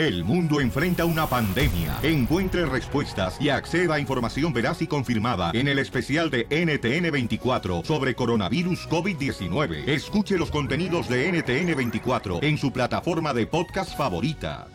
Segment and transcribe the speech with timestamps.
[0.00, 1.98] El mundo enfrenta una pandemia.
[2.02, 8.14] Encuentre respuestas y acceda a información veraz y confirmada en el especial de NTN24 sobre
[8.14, 9.86] coronavirus COVID-19.
[9.86, 14.68] Escuche los contenidos de NTN24 en su plataforma de podcast favorita.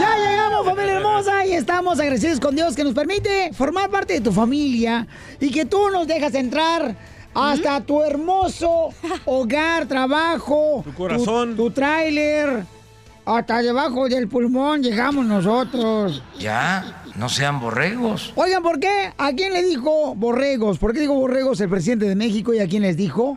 [0.00, 4.22] Ya llegamos, familia hermosa, y estamos agradecidos con Dios que nos permite formar parte de
[4.22, 5.06] tu familia
[5.38, 6.96] y que tú nos dejas entrar
[7.34, 8.90] hasta tu hermoso
[9.24, 11.56] hogar, trabajo, tu corazón.
[11.56, 12.64] tu, tráiler,
[13.24, 16.22] hasta debajo del pulmón llegamos nosotros.
[16.38, 18.32] Ya, no sean borregos.
[18.34, 19.12] Oigan, ¿por qué?
[19.16, 20.78] ¿A quién le dijo borregos?
[20.78, 23.34] ¿Por qué dijo borregos el presidente de México y a quién les dijo?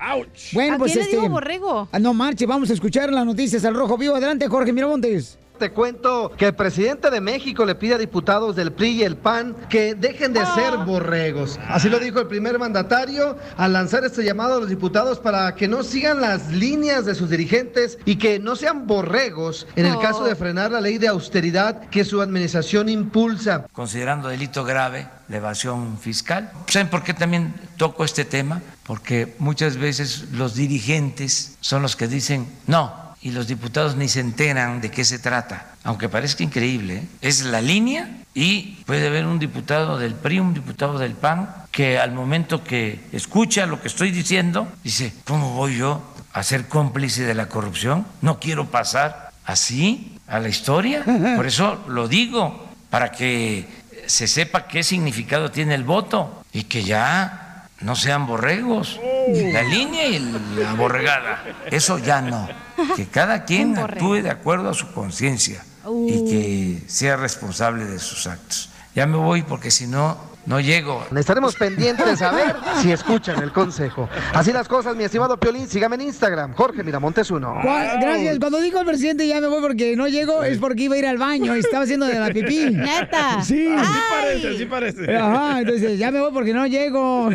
[0.54, 1.18] Bueno, ¿A pues quién le este.
[1.22, 1.88] dijo borrego?
[1.92, 4.16] Ah, No marche, vamos a escuchar las noticias al Rojo Vivo.
[4.16, 5.38] Adelante, Jorge Miramontes.
[5.60, 9.16] Te cuento que el presidente de México le pide a diputados del PRI y el
[9.16, 11.60] PAN que dejen de ser borregos.
[11.70, 15.68] Así lo dijo el primer mandatario al lanzar este llamado a los diputados para que
[15.68, 20.02] no sigan las líneas de sus dirigentes y que no sean borregos en el Oh.
[20.02, 23.68] caso de frenar la ley de austeridad que su administración impulsa.
[23.72, 26.52] Considerando delito grave la evasión fiscal.
[26.68, 28.62] ¿Saben por qué también toco este tema?
[28.86, 33.03] Porque muchas veces los dirigentes son los que dicen no.
[33.24, 36.98] Y los diputados ni se enteran de qué se trata, aunque parezca increíble.
[36.98, 37.08] ¿eh?
[37.22, 41.98] Es la línea y puede haber un diputado del PRI, un diputado del PAN, que
[42.00, 47.24] al momento que escucha lo que estoy diciendo, dice, ¿cómo voy yo a ser cómplice
[47.24, 48.06] de la corrupción?
[48.22, 51.04] No quiero pasar así a la historia.
[51.38, 53.66] Por eso lo digo, para que
[54.06, 57.43] se sepa qué significado tiene el voto y que ya
[57.84, 59.00] no sean borregos.
[59.28, 60.20] La línea y
[60.58, 61.44] la borregada.
[61.70, 62.48] Eso ya no.
[62.96, 65.64] Que cada quien actúe de acuerdo a su conciencia
[66.08, 68.70] y que sea responsable de sus actos.
[68.96, 71.06] Ya me voy porque si no, no llego.
[71.16, 74.10] Estaremos pendientes a ver si escuchan el consejo.
[74.34, 77.60] Así las cosas, mi estimado Piolín, sígame en Instagram, Jorge Miramontes uno.
[77.64, 78.40] Gracias.
[78.40, 81.08] Cuando dijo el presidente ya me voy porque no llego, es porque iba a ir
[81.08, 82.70] al baño y estaba haciendo de la pipí.
[82.72, 83.42] Neta.
[83.44, 83.68] Sí.
[83.78, 85.18] Así parece, así parece.
[85.18, 87.30] Ajá, entonces ya me voy porque no llego.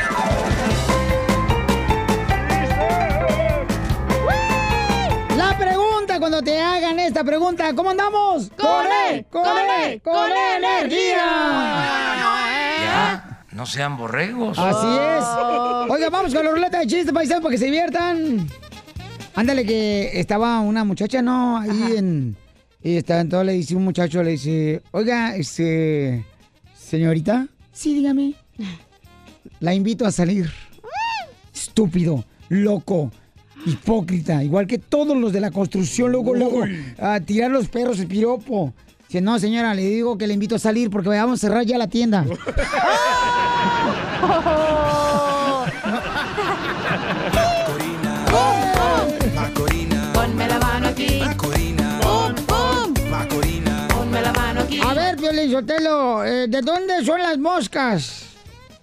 [5.36, 8.50] La pregunta, cuando te hagan esta pregunta, ¿cómo andamos?
[8.56, 9.26] ¡Con él!
[9.30, 9.44] ¡Con
[9.82, 10.00] él!
[10.02, 11.24] ¡Con energía!
[12.80, 14.56] Ya, no sean borregos.
[14.58, 15.24] Así es.
[15.90, 18.48] Oiga, vamos con la ruleta de chistes, paisanos, para que se diviertan.
[19.34, 21.58] Ándale, que estaba una muchacha, ¿no?
[21.58, 22.36] Ahí en...
[22.84, 26.26] Y está, entonces le dice un muchacho, le dice, oiga, este...
[26.76, 28.34] Señorita, sí, dígame.
[29.58, 30.52] La invito a salir.
[31.52, 33.10] Estúpido, loco,
[33.64, 36.62] hipócrita, igual que todos los de la construcción, luego, luego,
[36.98, 38.74] a tirar los perros el piropo.
[39.08, 41.78] Dice, no, señora, le digo que le invito a salir porque vamos a cerrar ya
[41.78, 42.26] la tienda.
[55.54, 58.24] Sotelo, eh, ¿de dónde son las moscas?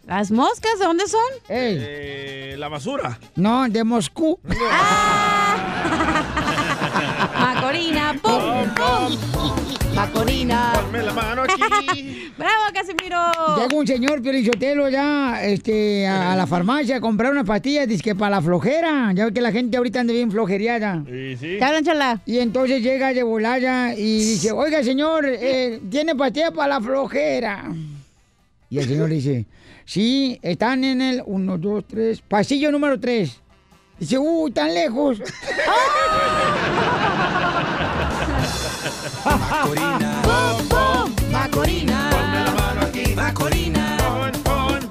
[0.07, 1.19] ¿Las moscas de dónde son?
[1.49, 3.19] Ey, Eh, la basura.
[3.35, 4.39] no, de Moscú.
[7.41, 9.70] Macorina, pum, pum.
[9.95, 10.73] Macorina.
[10.73, 12.31] Ponme la mano aquí.
[12.37, 13.17] ¡Bravo, Casimiro!
[13.57, 17.87] Llega un señor Piolín Sotelo ya este, a, a la farmacia a comprar unas pastillas,
[17.87, 19.11] dice que para la flojera.
[19.13, 21.03] Ya ve que la gente ahorita anda bien flojereada.
[21.07, 21.57] Sí, sí.
[21.59, 22.21] ¿Te hablan, chala?
[22.25, 27.71] Y entonces llega de volada y dice, oiga, señor, eh, ¿tiene pastillas para la flojera?
[28.69, 29.45] Y el señor dice,
[29.85, 33.41] sí, están en el 1, 2, 3, pasillo número 3.
[33.99, 35.21] Dice, uy, tan lejos.
[39.63, 41.31] ¡Pum, pum!
[41.31, 42.09] Macorina.
[42.09, 43.15] Ponme la mano aquí.
[43.15, 43.97] Macorina.
[43.97, 44.89] Pon, pon.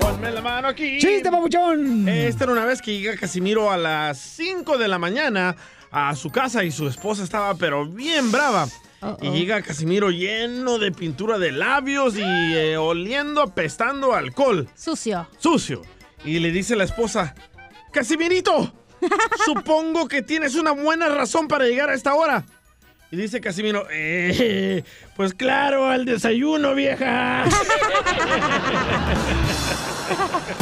[0.00, 0.98] Ponme la mano aquí.
[0.98, 2.08] ¡Chiste, papuchón!
[2.08, 5.56] Esta era una vez que llega Casimiro a las 5 de la mañana
[5.90, 8.66] a su casa y su esposa estaba pero bien brava.
[9.20, 14.68] Y llega Casimiro lleno de pintura de labios y eh, oliendo, apestando alcohol.
[14.74, 15.28] Sucio.
[15.38, 15.82] Sucio.
[16.24, 17.34] Y le dice la esposa,
[17.92, 18.72] Casimirito,
[19.44, 22.46] supongo que tienes una buena razón para llegar a esta hora.
[23.10, 24.82] Y dice Casimiro, eh,
[25.14, 27.44] pues claro, al desayuno, vieja.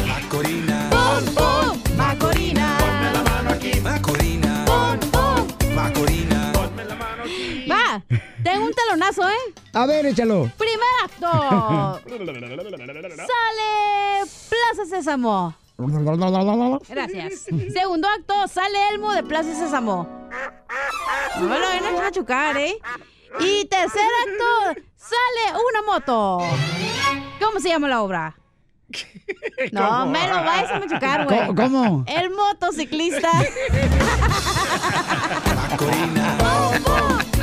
[0.06, 0.90] Macorina.
[0.90, 1.96] ¡Pum, pum!
[1.96, 2.76] ¡Macorina!
[2.78, 3.80] Ponme la mano aquí.
[3.80, 4.64] Macorina.
[4.66, 5.48] ¡Pum, pum!
[5.74, 6.52] Macorina.
[6.52, 7.66] Ponme la mano aquí.
[7.70, 8.02] Va,
[8.42, 9.54] tengo un talonazo, ¿eh?
[9.72, 10.50] A ver, échalo.
[10.58, 12.00] Primer acto.
[13.16, 15.54] Sale Plaza Sésamo.
[16.88, 17.46] Gracias.
[17.72, 20.06] Segundo acto, sale Elmo de Plaza Sésamo.
[21.40, 22.78] No me lo vayan a machucar, ¿eh?
[23.40, 26.38] Y tercer acto, sale una moto.
[27.40, 28.36] ¿Cómo se llama la obra?
[29.72, 30.06] No, ¿Cómo?
[30.06, 31.46] me lo vais a machucar, güey.
[31.46, 31.54] ¿Cómo?
[31.54, 32.04] cómo?
[32.06, 33.30] El motociclista.
[35.56, 36.36] Macorina.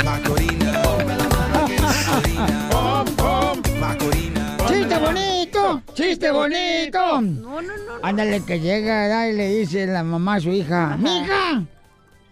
[0.05, 0.71] Macorina.
[2.05, 2.69] Macorina.
[3.79, 4.57] Macorina.
[4.67, 5.40] ¡Chiste bonito!
[5.93, 7.21] ¡Chiste bonito!
[7.21, 7.93] No, no, no.
[8.03, 9.27] Ándale, que llega ¿verdad?
[9.27, 11.63] y le dice la mamá a su hija, ¡Mija!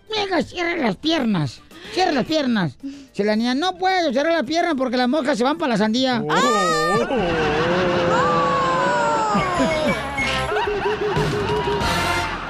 [0.10, 1.62] ¡Mija, cierra las piernas!
[1.94, 2.78] ¡Cierra las piernas!
[3.14, 5.78] Si la niña, no puedo cerrar las piernas porque las moscas se van para la
[5.78, 6.24] sandía.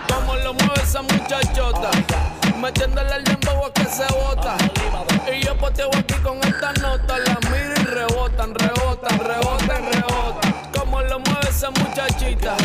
[0.07, 1.92] Cómo lo mueve esa muchachota.
[2.62, 4.57] Metiéndole el dembow a que se bota.
[5.33, 7.18] Y yo poteo aquí con esta nota.
[7.19, 10.09] La miro y rebotan, rebotan, rebotan, rebotan.
[11.00, 12.57] Cómo lo mueve esa muchachita.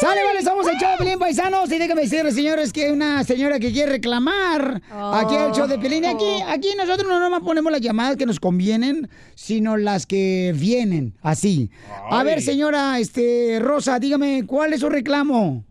[0.00, 1.72] Sale, vale, somos el show de Pelín Paisanos.
[1.72, 4.82] Y déjame decirles, señores, que hay una señora que quiere reclamar
[5.14, 6.04] aquí el show de Pelín.
[6.04, 10.52] Y aquí, aquí nosotros no nomás ponemos las llamadas que nos convienen, sino las que
[10.54, 11.70] vienen, así.
[12.10, 15.64] A ver, señora, este, Rosa, dígame, ¿cuál es su reclamo?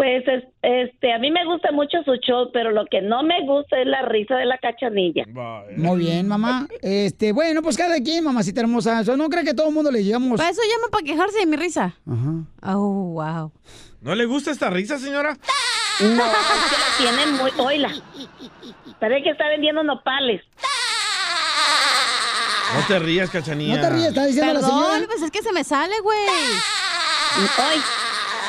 [0.00, 3.44] Pues es- este, a mí me gusta mucho su show, pero lo que no me
[3.44, 5.24] gusta es la risa de la cachanilla.
[5.76, 6.66] Muy bien, mamá.
[6.80, 9.00] Este, bueno, pues cada quien, mamacita hermosa.
[9.02, 10.38] Eso no cree que todo el mundo le llegamos.
[10.38, 11.94] Para eso llama para quejarse de mi risa.
[12.10, 12.76] Ajá.
[12.78, 13.52] Oh, wow.
[14.00, 15.36] ¿No le gusta esta risa, señora?
[16.00, 17.90] No, es que la tienen muy, oila.
[19.00, 20.40] Parece que está vendiendo nopales.
[22.74, 23.76] No te rías, cachanilla.
[23.76, 25.06] No te rías, está diciendo la Perdón, señora.
[25.08, 26.18] pues es que se me sale, güey.
[27.38, 27.80] Hoy,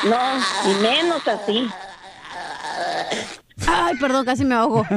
[0.04, 1.68] no, y menos así.
[3.66, 4.86] Ay, perdón, casi me ahogo.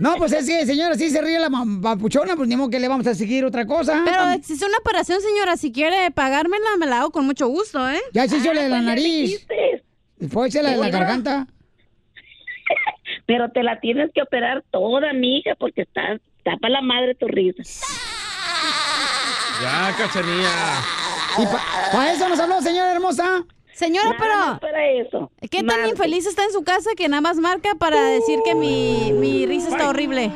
[0.00, 1.50] No, pues es que, señora, si se ríe la
[1.82, 4.00] papuchona, pues ni modo que le vamos a seguir otra cosa.
[4.02, 5.58] Pero Tam- existe una operación, señora.
[5.58, 8.00] Si quiere pagármela, me la hago con mucho gusto, ¿eh?
[8.14, 9.04] Ya se hizo la de la Pues ya nariz.
[9.04, 9.84] dijiste.
[10.32, 11.46] Fue la de la garganta.
[13.26, 17.28] Pero te la tienes que operar toda, mija, porque está, está para la madre tu
[17.28, 17.62] risa.
[19.60, 20.48] Ya, cachanilla.
[21.38, 21.46] Y
[21.92, 23.44] para eso nos habló, señora hermosa.
[23.80, 24.72] Señora, Nada pero...
[24.72, 25.30] para eso.
[25.50, 29.10] ¿Qué tan infeliz está en su casa que nada más marca para decir que mi,
[29.14, 30.30] mi risa está horrible?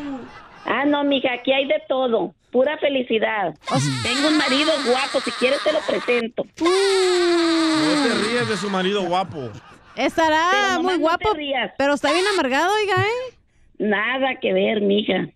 [0.64, 2.32] Ah, no, mija, aquí hay de todo.
[2.50, 3.54] Pura felicidad.
[4.02, 6.44] Tengo un marido guapo, si quieres te lo presento.
[6.58, 9.50] No te rías de su marido guapo.
[9.94, 11.70] Estará muy no guapo, te rías.
[11.76, 13.34] pero está bien amargado, oiga, ¿eh?
[13.76, 15.28] Nada que ver, mija.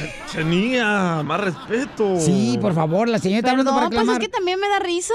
[0.00, 2.16] Cachanilla, más respeto.
[2.18, 4.20] Sí, por favor, la señora está hablando para Perdón, pues es reclamar.
[4.22, 5.14] que también me da risa.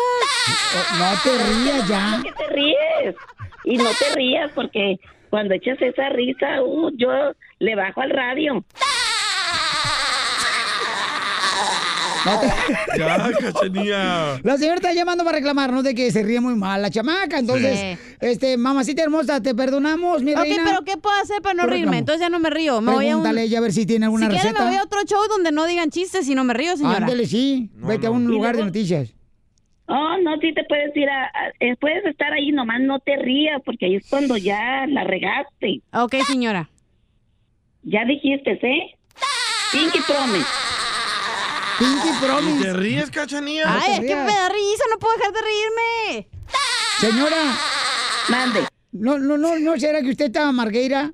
[0.75, 2.21] Oh, No te rías ya.
[2.23, 3.15] que te ríes.
[3.63, 4.97] Y no te rías porque
[5.29, 7.09] cuando echas esa risa, uh, yo
[7.59, 8.63] le bajo al radio.
[12.25, 12.47] No te-
[12.99, 14.39] Ya, cachanilla.
[14.43, 17.37] La señora está llamando para reclamarnos de que se ríe muy mal la chamaca.
[17.39, 18.15] Entonces, Sí.
[18.21, 20.63] este, mamacita hermosa, te perdonamos, mi Ok, reina.
[20.65, 21.91] pero ¿qué puedo hacer para no Tú reírme?
[21.91, 21.99] reclamo.
[21.99, 22.81] Entonces ya no me río.
[22.81, 23.25] Me voy a un...
[23.27, 24.63] A ella a ver si tiene alguna si quiere, receta.
[24.63, 26.97] me voy a otro show donde no digan chistes y no me río, señora.
[26.97, 27.69] Ándele, sí.
[27.75, 29.13] No, Vete a un lugar de noticias.
[29.87, 33.17] Oh, no, sí te puedes ir a, a- eh, puedes estar ahí, nomás no te
[33.17, 35.81] rías porque ahí es cuando ya la regaste.
[35.93, 36.69] Ok, señora.
[37.83, 38.95] Ya dijiste, ¿eh?
[39.71, 40.45] Pinky Promise.
[41.79, 42.63] Pinky ¿Y Promise.
[42.63, 43.63] te ríes, cachanilla?
[43.67, 46.27] Ay, es que me da risa, no puedo dejar de reírme.
[46.99, 47.57] Señora,
[48.29, 48.61] Mande.
[48.93, 51.11] no, no, no, ¿no será que usted estaba Margueira?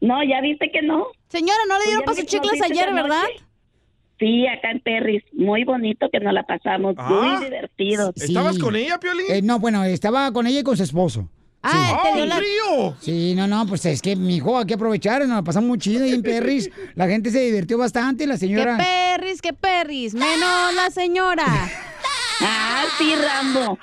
[0.00, 1.06] No, ya viste que no.
[1.28, 3.24] Señora, no le Pues dieron ya para sus me chicles ayer, ¿verdad?
[4.18, 5.24] Sí, acá en Perris.
[5.32, 6.94] Muy bonito que nos la pasamos.
[6.98, 7.08] Ah.
[7.08, 8.12] Muy divertido.
[8.14, 8.60] ¿Estabas Sí.
[8.60, 9.26] con ella, Piolín?
[9.28, 11.28] Eh, no, bueno, estaba con ella y con su esposo.
[11.62, 12.36] Ah, te ¡Oh, dio un la...
[12.38, 12.96] trío!
[13.00, 16.04] Sí, no, no, pues es que, mijo, hay que aprovechar, nos la pasamos muy chido
[16.04, 16.70] ahí en Perris.
[16.94, 18.78] La gente se divirtió bastante, la ¡Qué señora...
[18.78, 20.14] perris, qué perris!
[20.14, 21.44] Menos la señora.
[22.44, 23.78] Ah, sí, Rambo.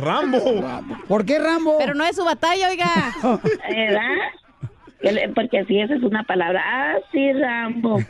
[0.00, 0.84] Rambo.
[1.06, 1.76] ¿Por qué Rambo?
[1.78, 3.14] Pero no es su batalla, oiga.
[3.70, 5.32] ¿Verdad?
[5.36, 6.60] Porque así esa es una palabra.
[6.66, 8.00] Ah, sí, Rambo.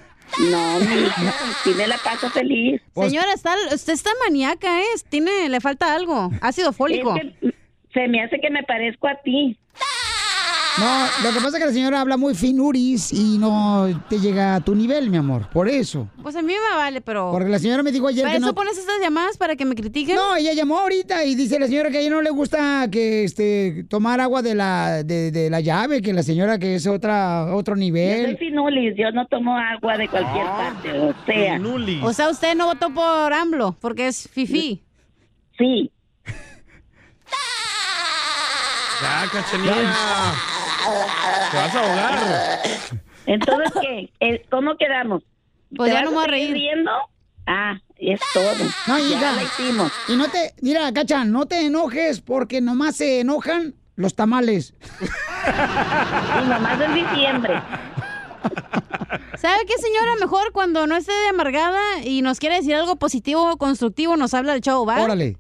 [0.50, 2.81] No, mija, sí me la paso feliz.
[2.95, 4.85] Señora, está, usted está maníaca, ¿eh?
[5.11, 6.31] Tiene, le falta algo.
[6.40, 7.14] Ácido fólico.
[7.16, 7.54] Es que
[7.92, 9.56] se me hace que me parezco a ti.
[10.78, 14.54] No, lo que pasa es que la señora habla muy finuris y no te llega
[14.54, 15.46] a tu nivel, mi amor.
[15.52, 16.08] Por eso.
[16.22, 17.30] Pues a mí me vale, pero...
[17.30, 18.54] Porque la señora me dijo ayer ¿Para que eso no...
[18.54, 20.16] pones estas llamadas para que me critiquen?
[20.16, 23.25] No, ella llamó ahorita y dice la señora que a ella no le gusta que
[23.25, 27.54] este tomar agua de la de, de la llave, que la señora que es otra
[27.54, 28.38] otro Yo soy nivel.
[28.38, 30.72] finulis, yo no tomo agua de cualquier Ah.
[30.72, 31.61] parte, o sea.
[32.02, 34.82] O sea, usted no votó por AMLO, porque es fifi.
[35.58, 35.90] Sí.
[39.02, 39.75] Ya, cachanilla.
[41.50, 42.61] Te vas a ahogar.
[43.26, 44.11] Entonces, ¿qué?
[44.21, 45.23] Eh, ¿Cómo quedamos?
[45.76, 46.52] Pues ¿Te ya vas no me voy a reír.
[46.52, 46.90] riendo?
[47.47, 48.52] Ah, es todo.
[48.87, 49.32] No, ya hija.
[49.32, 49.92] la hicimos.
[50.09, 54.75] Y no te, mira, Cacha, no te enojes porque nomás se enojan los tamales.
[56.44, 57.61] Y nomás en diciembre.
[59.37, 60.14] ¿Sabe qué, señora?
[60.21, 64.35] Mejor cuando no esté de amargada y nos quiere decir algo positivo o constructivo, nos
[64.35, 65.00] habla del show, ¿va?
[65.02, 65.37] Órale.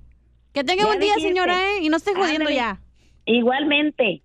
[0.52, 1.28] Que tenga Ya buen día, dijiste.
[1.30, 1.78] señora, ¿eh?
[1.82, 2.56] Y no esté jodiendo Ándale.
[2.56, 2.80] ya.
[3.24, 4.22] Igualmente.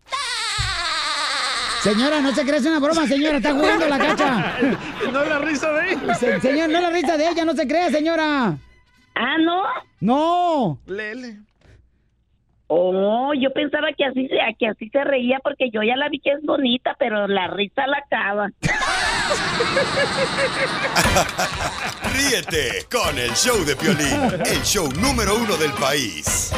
[1.81, 4.57] Señora, no se cree, es una broma, señora, está jugando la cacha.
[5.11, 6.13] No es la risa de ella.
[6.15, 8.57] Se- señor, no es la risa de ella, no se crea, señora.
[9.15, 9.63] Ah, ¿no?
[10.01, 10.79] No.
[10.85, 11.37] Lele.
[12.69, 16.19] Oh, yo pensaba que así, se, que así se reía porque yo ya la vi
[16.19, 18.49] que es bonita, pero la risa la acaba.
[22.13, 26.51] Ríete con el show de Piolín, el show número uno del país.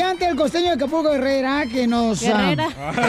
[0.00, 2.22] Comediante, el costeño de Acapulco Herrera, que nos...
[2.24, 2.68] ah, Guerrera.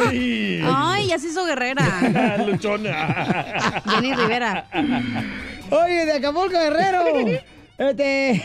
[0.10, 0.62] Ay.
[0.66, 2.44] Ay, ya se hizo guerrera.
[2.48, 3.82] Luchona.
[3.88, 4.66] Jenny Rivera.
[5.70, 7.04] Oye, de Acapulco Guerrero.
[7.78, 8.44] Este...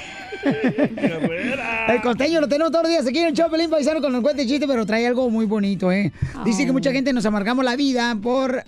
[1.88, 4.42] El costeño lo tenemos todos los días aquí en el Chopelín Paisano con el cuento
[4.42, 6.12] y chiste, pero trae algo muy bonito, ¿eh?
[6.44, 8.62] Dice que mucha gente nos amargamos la vida por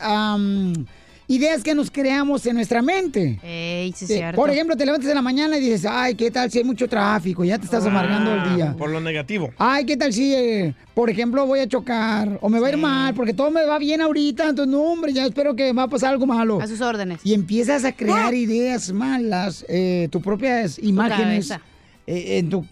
[1.28, 3.38] ideas que nos creamos en nuestra mente.
[3.42, 4.36] Ey, sí, Eh, cierto.
[4.40, 6.88] Por ejemplo, te levantas en la mañana y dices, ay, ¿qué tal si hay mucho
[6.88, 7.44] tráfico?
[7.44, 8.74] Ya te estás amargando el día.
[8.76, 9.50] Por lo negativo.
[9.58, 12.76] Ay, ¿qué tal si, eh, por ejemplo, voy a chocar o me va a ir
[12.78, 13.14] mal?
[13.14, 16.10] Porque todo me va bien ahorita, entonces no, hombre, ya espero que va a pasar
[16.12, 16.60] algo malo.
[16.60, 17.20] A sus órdenes.
[17.24, 21.48] Y empiezas a crear ideas malas, eh, tus propias imágenes.
[21.48, 21.60] cabeza.
[22.10, 22.64] Eh, en tu.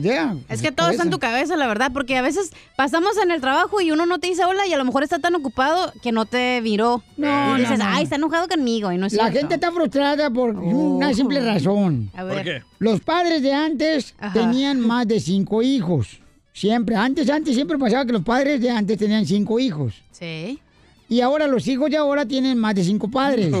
[0.00, 3.30] ya, Es que todo está en tu cabeza, la verdad, porque a veces pasamos en
[3.32, 5.92] el trabajo y uno no te dice hola y a lo mejor está tan ocupado
[6.02, 7.02] que no te miró.
[7.16, 7.90] No, y dices, no, no.
[7.90, 9.38] ay, está enojado conmigo y no es La cierto.
[9.40, 11.14] gente está frustrada por una Oh.
[11.14, 12.10] simple razón.
[12.14, 12.34] A ver.
[12.36, 12.62] ¿Por qué?
[12.78, 14.32] Los padres de antes Ajá.
[14.32, 16.20] tenían más de cinco hijos.
[16.52, 19.94] Siempre, antes, antes siempre pasaba que los padres de antes tenían cinco hijos.
[20.12, 20.60] Sí.
[21.08, 23.46] Y ahora los hijos de ahora tienen más de cinco padres.
[23.48, 23.56] Esa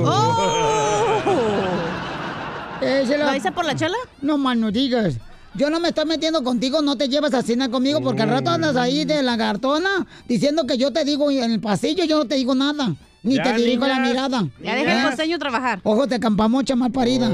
[2.82, 3.96] es la- ¿Lo dice por la chela?
[4.22, 5.16] No no digas.
[5.56, 8.50] Yo no me estoy metiendo contigo, no te llevas a cena conmigo porque al rato
[8.50, 12.34] andas ahí de lagartona diciendo que yo te digo en el pasillo, yo no te
[12.34, 12.94] digo nada.
[13.22, 14.08] Ni Ya, te dirijo la niñas.
[14.10, 14.48] mirada.
[14.62, 15.08] Ya deja el ¿Eh?
[15.08, 15.80] costeño trabajar.
[15.82, 17.26] Ojos de campamocha mal parida.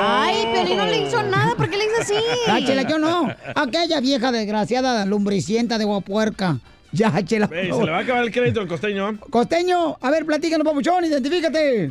[0.00, 1.54] Ay, Pelín no le hizo nada.
[1.54, 2.14] ¿Por qué le hizo así?
[2.48, 3.28] Ah, chela, yo no.
[3.54, 6.60] Aquella vieja desgraciada, lumbricienta de guapuerca.
[6.92, 7.50] Ya, chela.
[7.52, 9.18] Ey, se le va a acabar el crédito al costeño.
[9.28, 11.90] Costeño, a ver, platícanos, papuchón, identifícate.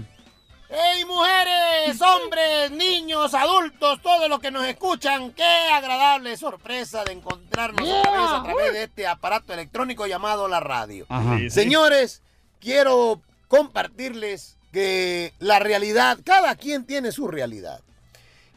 [0.75, 5.32] ¡Hey, mujeres, hombres, niños, adultos, todos los que nos escuchan!
[5.34, 10.60] ¡Qué agradable sorpresa de encontrarnos otra vez a través de este aparato electrónico llamado la
[10.60, 11.06] radio!
[11.10, 11.38] Ajá.
[11.38, 11.50] Sí, sí.
[11.51, 12.24] Señores,
[12.60, 17.82] quiero compartirles que la realidad, cada quien tiene su realidad.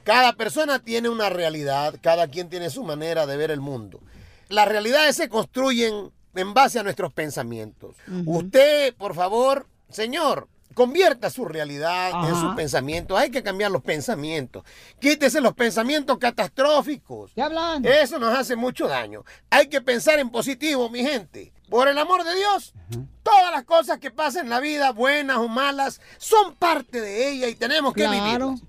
[0.03, 4.01] Cada persona tiene una realidad, cada quien tiene su manera de ver el mundo.
[4.49, 7.95] Las realidades se construyen en base a nuestros pensamientos.
[8.25, 13.19] Usted, por favor, señor, convierta su realidad en sus pensamientos.
[13.19, 14.63] Hay que cambiar los pensamientos.
[15.01, 17.33] Quítese los pensamientos catastróficos.
[17.35, 17.83] ¿Qué hablan?
[17.87, 19.25] Eso nos hace mucho daño.
[19.49, 21.51] Hay que pensar en positivo, mi gente.
[21.71, 22.75] Por el amor de Dios,
[23.23, 27.49] todas las cosas que pasan en la vida, buenas o malas, son parte de ella
[27.49, 28.25] y tenemos que Claro.
[28.51, 28.61] vivirlas.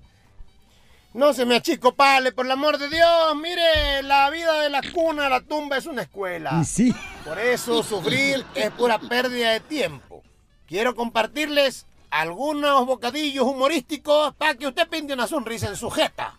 [1.12, 3.36] No se me achicopale, por el amor de Dios.
[3.36, 6.58] Mire, la vida de la cuna a la tumba es una escuela.
[6.62, 6.94] Y sí.
[7.24, 10.22] Por eso sufrir es pura pérdida de tiempo.
[10.66, 16.34] Quiero compartirles algunos bocadillos humorísticos para que usted pinte una sonrisa en su jeta.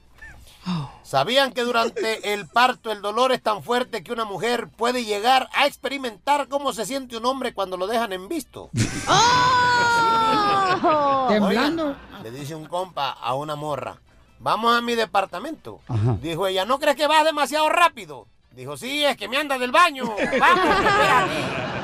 [1.03, 5.49] ¿Sabían que durante el parto el dolor es tan fuerte que una mujer puede llegar
[5.53, 8.69] a experimentar cómo se siente un hombre cuando lo dejan en visto?
[9.07, 11.27] ¡Oh!
[11.29, 11.95] Temblando.
[12.23, 13.97] Le dice un compa a una morra,
[14.39, 15.79] vamos a mi departamento.
[15.87, 16.17] Ajá.
[16.21, 18.27] Dijo ella, ¿no crees que vas demasiado rápido?
[18.51, 20.03] Dijo, sí, es que me anda del baño.
[20.39, 21.78] Vamos, espérate.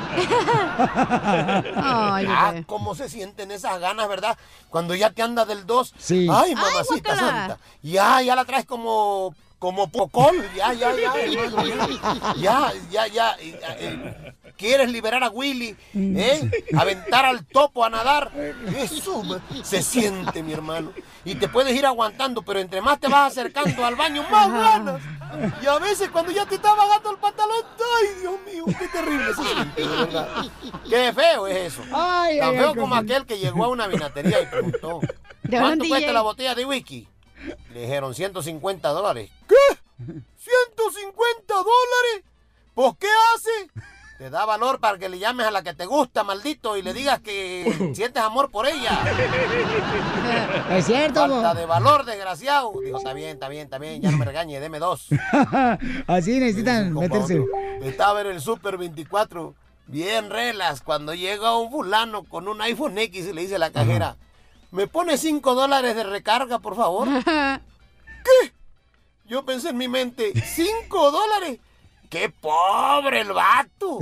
[1.75, 4.37] Ay, Ah, cómo se sienten esas ganas, ¿verdad?
[4.69, 5.93] Cuando ya te anda del 2.
[5.97, 6.27] Sí.
[6.31, 7.31] Ay, Ay, mamacita guácala.
[7.47, 7.57] santa.
[7.81, 9.33] Ya, ya la traes como
[9.65, 10.47] como pocol.
[10.55, 11.65] Ya, ya, ya, hermano,
[12.37, 12.71] ya.
[12.91, 16.51] Ya, ya, eh, quieres liberar a Willy, ¿eh?
[16.77, 18.31] Aventar al topo a nadar.
[18.77, 19.23] Eso
[19.63, 20.93] se siente, mi hermano.
[21.23, 25.01] Y te puedes ir aguantando, pero entre más te vas acercando al baño, más ganas.
[25.63, 27.65] Y a veces cuando ya te está bajando el pantalón,
[27.99, 28.65] ¡ay, Dios mío!
[28.77, 30.27] ¡Qué terrible se siente, de verdad!
[30.87, 31.81] ¡Qué feo es eso!
[31.91, 35.01] Ay, Tan ay, feo como aquel que llegó a una vinatería y preguntó,
[35.49, 37.07] ¿cuánto cuesta la botella de whisky?
[37.73, 39.29] Le dijeron 150 dólares.
[39.47, 39.55] ¿Qué?
[40.03, 42.23] ¿150 dólares?
[42.73, 43.71] ¿Pues qué hace?
[44.17, 46.93] Te da valor para que le llames a la que te gusta, maldito, y le
[46.93, 49.03] digas que sientes amor por ella.
[50.71, 52.71] Es cierto, Falta de valor, desgraciado.
[52.81, 55.07] Dijo, está bien, está bien, está bien, ya no me regañe, deme dos.
[56.07, 57.43] Así necesitan meterse.
[57.81, 59.53] Estaba en el Super 24,
[59.87, 63.71] bien relas, cuando llega un fulano con un iPhone X y le dice a la
[63.71, 64.15] cajera,
[64.75, 67.07] ¿me pone 5 dólares de recarga, por favor?
[67.23, 68.51] ¿Qué?
[69.25, 71.59] Yo pensé en mi mente, ¿5 dólares?
[72.09, 73.99] ¡Qué pobre el vato!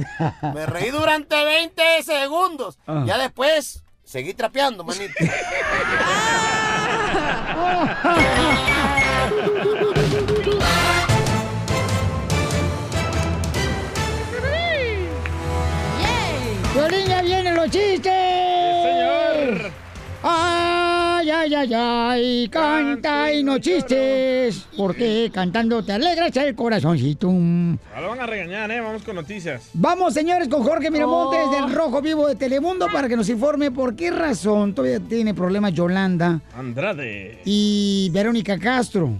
[0.53, 2.80] Me reí durante 20 segundos.
[2.86, 3.03] Ah.
[3.06, 5.13] Ya después, seguí trapeando, manito.
[16.74, 18.52] ¡Violín, ya vienen los chistes!
[21.43, 22.47] ¡Ay, ay, ay, ay!
[22.50, 24.65] Canta y no chistes.
[24.77, 27.27] Porque cantando te alegras el corazoncito.
[27.27, 28.79] Ahora lo van a regañar, ¿eh?
[28.79, 29.69] Vamos con noticias.
[29.73, 31.51] Vamos, señores, con Jorge Miramontes Oh.
[31.51, 35.73] del Rojo Vivo de Telemundo para que nos informe por qué razón todavía tiene problemas
[35.73, 37.41] Yolanda Andrade.
[37.43, 39.12] y Verónica Castro.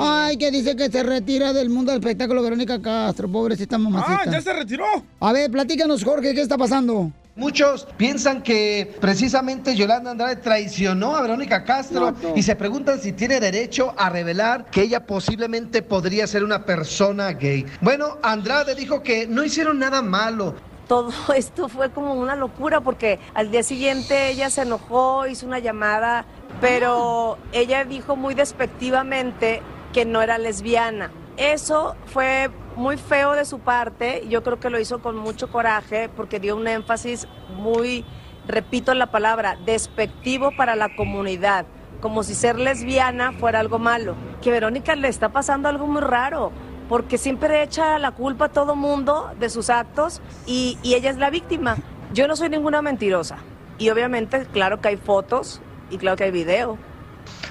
[0.00, 4.22] Ay, que dice que se retira del mundo del espectáculo Verónica Castro, pobrecita mamacita.
[4.26, 4.84] Ah, ¿ya se retiró?
[5.20, 7.12] A ver, platícanos, Jorge, ¿qué está pasando?
[7.34, 13.40] Muchos piensan que precisamente Yolanda Andrade traicionó a Verónica Castro y se preguntan si tiene
[13.40, 17.64] derecho a revelar que ella posiblemente podría ser una persona gay.
[17.80, 20.56] Bueno, Andrade dijo que no hicieron nada malo.
[20.86, 25.58] Todo esto fue como una locura porque al día siguiente ella se enojó, hizo una
[25.58, 26.26] llamada,
[26.60, 29.62] pero ella dijo muy despectivamente
[29.94, 31.10] que no era lesbiana.
[31.38, 36.08] Eso fue muy feo de su parte, yo creo que lo hizo con mucho coraje
[36.08, 37.26] porque dio un énfasis
[37.56, 38.04] muy,
[38.46, 41.66] repito la palabra, despectivo para la comunidad,
[42.00, 44.14] como si ser lesbiana fuera algo malo.
[44.40, 46.52] Que Verónica le está pasando algo muy raro
[46.88, 51.30] porque siempre echa la culpa a todo mundo de sus actos y, ella es la
[51.30, 51.76] víctima.
[52.12, 53.38] Yo no soy ninguna mentirosa.
[53.78, 56.76] Y obviamente, claro que hay fotos y claro que hay video.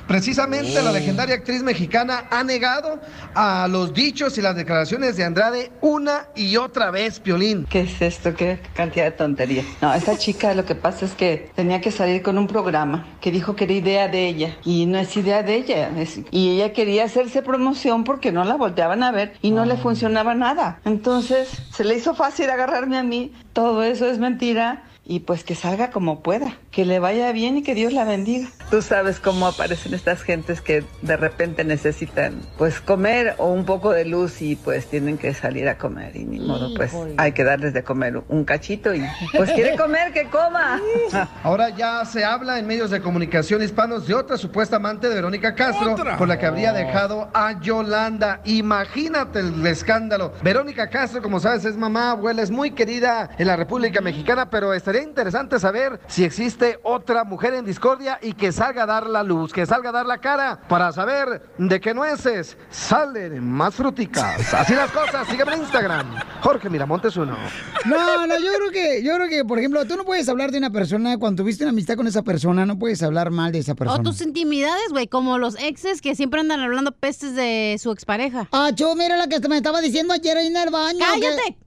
[0.08, 3.00] Precisamente la legendaria actriz mexicana ha negado
[3.34, 7.66] a los dichos y las declaraciones de Andrade una y otra vez, Piolín.
[7.70, 8.34] ¿Qué es esto?
[8.36, 9.64] ¿Qué cantidad de tontería?
[9.82, 13.32] No, esta chica lo que pasa es que tenía que salir con un programa que
[13.32, 15.90] dijo que era idea de ella y no es idea de ella.
[15.98, 19.78] es- y ella quería hacerse promoción porque no la volteaban a ver y no le
[19.78, 20.80] funcionaba nada.
[20.84, 23.32] Entonces se le hizo fácil agarrarme a mí.
[23.54, 27.64] Todo eso es mentira y pues que salga como pueda, que le vaya bien y
[27.64, 28.48] que Dios la bendiga.
[28.70, 33.92] Tú sabes cómo aparecen estas gentes que de repente necesitan pues comer o un poco
[33.92, 37.16] de luz y pues tienen que salir a comer y ni modo pues Híjole.
[37.18, 39.04] hay que darles de comer un cachito y
[39.36, 40.80] pues quiere comer que coma.
[41.44, 45.56] Ahora ya se habla en medios de comunicación hispanos de otra supuesta amante de Verónica
[45.56, 46.16] Castro, ¿Otra?
[46.18, 48.40] por la que habría dejado a Yolanda.
[48.46, 50.32] Imagínate el escándalo.
[50.44, 54.74] Verónica Castro, como sabes, es mamá, abuela, es muy querida en la República Mexicana, pero
[54.74, 59.24] estaría interesante saber si existe otra mujer en discordia y que salga a dar la
[59.24, 64.54] luz, que salga a dar la cara para saber de qué nueces salen más fruticas.
[64.54, 66.08] Así las cosas, sígueme en Instagram.
[66.42, 67.38] Jorge Miramontes uno.
[67.86, 70.58] No, no, yo creo que, yo creo que, por ejemplo, tú no puedes hablar de
[70.58, 73.76] una persona cuando tuviste una amistad con esa persona, no puedes hablar mal de esa
[73.76, 74.00] persona.
[74.00, 78.48] O tus intimidades, güey, como los exes que siempre andan hablando pestes de su expareja.
[78.52, 81.00] Ah, yo, mira la que me estaba diciendo ayer ahí en el baño.
[81.00, 81.58] ¡Cállate!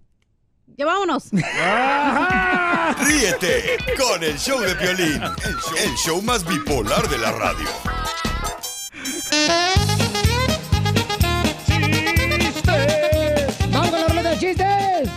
[0.77, 1.31] Ya vámonos.
[3.07, 7.69] Ríete con el show de Piolín, el show, el show más bipolar de la radio.
[13.71, 15.09] ¡Vamos con la ruleta de chistes!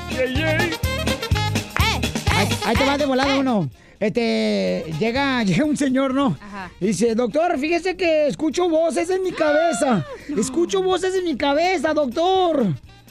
[2.35, 3.67] Ahí, ahí te va de volada uno.
[3.99, 6.37] Este, llega, llega un señor, ¿no?
[6.79, 10.05] Y dice, doctor, fíjese que escucho voces en mi cabeza.
[10.37, 12.63] Escucho voces en mi cabeza, doctor.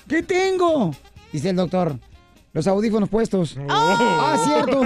[0.09, 0.95] ¿Qué tengo?
[1.33, 1.99] Dice el doctor,
[2.57, 3.59] los audífonos puestos.
[3.69, 4.81] Ah, cierto.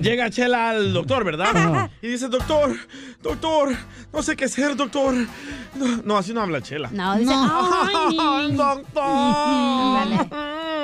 [0.00, 1.90] Llega Chela al doctor, ¿verdad?
[2.00, 2.74] Y dice, doctor,
[3.22, 3.76] doctor,
[4.14, 5.14] no sé qué hacer, doctor.
[5.74, 6.88] No, no, así no habla Chela.
[6.90, 8.52] No, dice, "Ay".
[8.56, 10.32] doctor.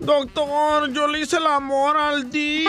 [0.00, 2.68] Doctor, yo le hice el amor al DJ.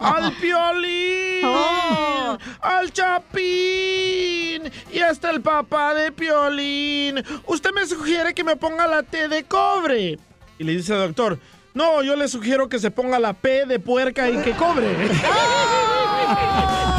[0.00, 1.44] al piolín.
[1.44, 2.38] Oh.
[2.60, 7.22] al Chapín y hasta el papá de Piolín.
[7.46, 10.18] Usted me sugiere que me ponga la T de cobre.
[10.58, 11.38] Y le dice al doctor,
[11.74, 14.94] no, yo le sugiero que se ponga la P de puerca y que cobre.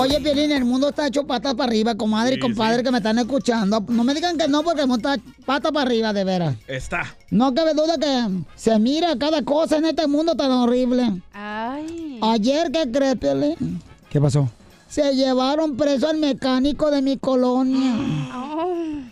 [0.00, 3.18] Oye, Piolín, el mundo está hecho patas para arriba, comadre y compadre que me están
[3.18, 3.84] escuchando.
[3.88, 6.54] No me digan que no, porque el mundo está patas para arriba, de veras.
[6.68, 7.16] Está.
[7.30, 11.20] No cabe duda que se mira cada cosa en este mundo tan horrible.
[11.32, 12.20] Ay.
[12.22, 13.82] Ayer, ¿qué crees, Piolín?
[14.08, 14.48] ¿Qué pasó?
[14.88, 17.96] Se llevaron preso al mecánico de mi colonia.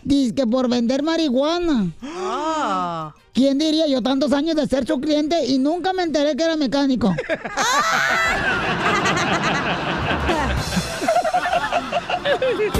[0.03, 1.91] Dice que por vender marihuana.
[2.01, 3.13] Ah.
[3.33, 6.55] ¿Quién diría yo tantos años de ser su cliente y nunca me enteré que era
[6.55, 7.13] mecánico?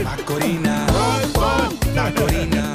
[0.03, 0.87] Macorina.
[1.95, 2.73] Macorina.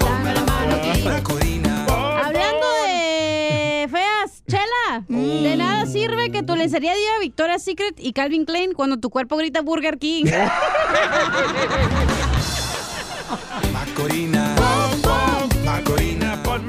[1.04, 1.86] Macorina.
[2.24, 8.44] Hablando de feas, Chela, de nada sirve que tu lencería diga Victoria's Secret y Calvin
[8.44, 10.26] Klein cuando tu cuerpo grita Burger King.
[13.72, 14.54] Macorina.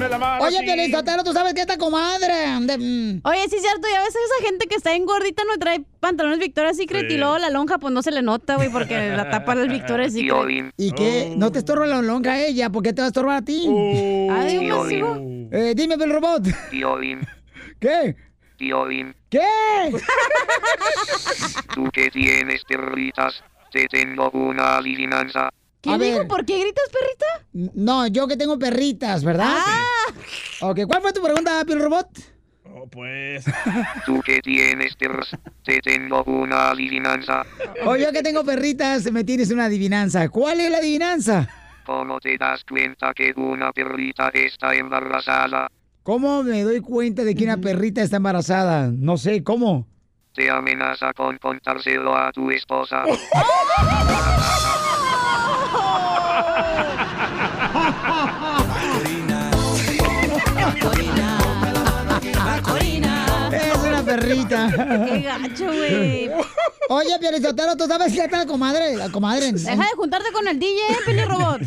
[0.04, 0.44] Ponme la mano.
[0.44, 0.92] Oye,
[1.24, 2.34] ¿tú sabes qué esta comadre?
[2.60, 5.56] De- mm, Oye, sí es cierto, ya ves esa gente que está en gordita no
[5.58, 7.14] trae pantalones Victoria's Secret Sí.
[7.14, 10.12] y luego la lonja pues no se le nota, güey, porque la tapa el Victoria's
[10.12, 10.72] Secret.
[10.76, 11.34] ¿Y qué?
[11.36, 13.62] No te estorba la longa a ella, ¿por qué te va a estorbar a ti?
[13.62, 15.16] Tío más digo.
[15.52, 16.42] Eh, dime, el robot.
[16.70, 17.20] Piolín,
[17.80, 18.16] ¿Qué?
[18.56, 19.40] Piolín, ¿Qué?
[21.74, 25.50] tú que tienes perritas, te tengo una adivinanza.
[25.86, 26.26] A ver.
[26.26, 27.72] ¿Por qué gritas, perrita?
[27.74, 29.56] No, yo que tengo perritas, ¿verdad?
[30.60, 32.08] Ok, ¿cuál fue tu pregunta, Piel Robot?
[32.76, 33.44] Oh, pues.
[34.06, 35.30] Tú que tienes perros,
[35.64, 37.44] te tengo una adivinanza.
[37.84, 40.28] O yo que tengo perritas, me tienes una adivinanza.
[40.28, 41.48] ¿Cuál es la adivinanza?
[41.84, 45.70] ¿Cómo te das cuenta que una perrita está embarazada?
[46.02, 48.90] ¿Cómo me doy cuenta de que una perrita está embarazada?
[48.90, 49.86] No sé, ¿cómo?
[50.34, 53.04] Te amenaza con contárselo a tu esposa.
[63.52, 64.68] Es una perrita.
[65.06, 66.30] Qué gacho, güey.
[66.88, 68.96] Oye, Pielizotero, ¿tú sabes qué está la comadre?
[68.96, 69.52] La comadre.
[69.52, 71.60] Deja de juntarte con el DJ, Pili Robot.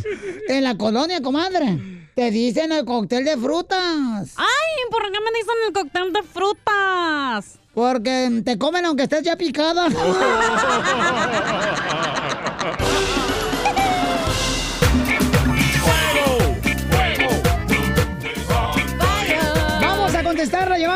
[0.48, 1.96] En la colonia, comadre.
[2.16, 4.34] Te dicen el cóctel de frutas.
[4.36, 7.60] Ay, ¿por qué me dicen el cóctel de frutas?
[7.74, 9.88] Porque te comen aunque estés ya picada.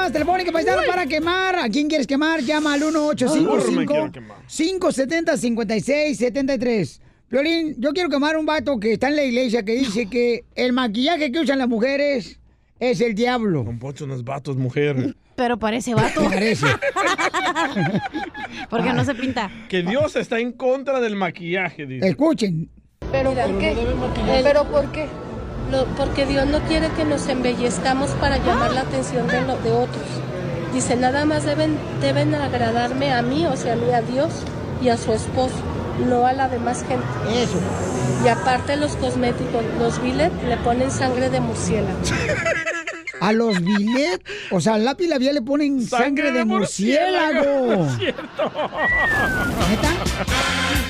[0.01, 1.55] llamadas telefónicas paisano para quemar.
[1.57, 2.41] ¿A quién quieres quemar?
[2.41, 4.37] Llama al Burro me quiero 1855 quemar.
[4.47, 7.01] 570 5673.
[7.29, 10.73] Violín, yo quiero quemar un vato que está en la iglesia que dice que el
[10.73, 12.39] maquillaje que usan las mujeres
[12.79, 13.63] es el diablo.
[13.63, 15.15] Don Poncho no es vato, es mujer.
[15.35, 16.23] Pero parece vato.
[16.29, 16.67] Parece.
[18.69, 19.49] Porque no se pinta.
[19.69, 22.07] Que Dios está en contra del maquillaje, dice.
[22.07, 22.69] Escuchen.
[23.11, 23.75] ¿Pero por qué?
[24.43, 25.07] ¿Pero por qué?
[25.71, 29.71] Lo- porque Dios no quiere que nos embellezcamos para llamar la atención de, lo- de
[29.71, 30.03] otros.
[30.73, 34.29] Dice, nada más deben, deben agradarme a mí, o sea, a mí, a Dios
[34.81, 35.55] y a su esposo,
[36.07, 37.05] no a la demás gente.
[37.41, 37.59] Eso.
[38.23, 41.97] Y aparte los cosméticos, los Billet le ponen sangre de murciélago.
[43.21, 47.87] A los billet, o sea, al lápiz labial le ponen sangre, de, murciélago.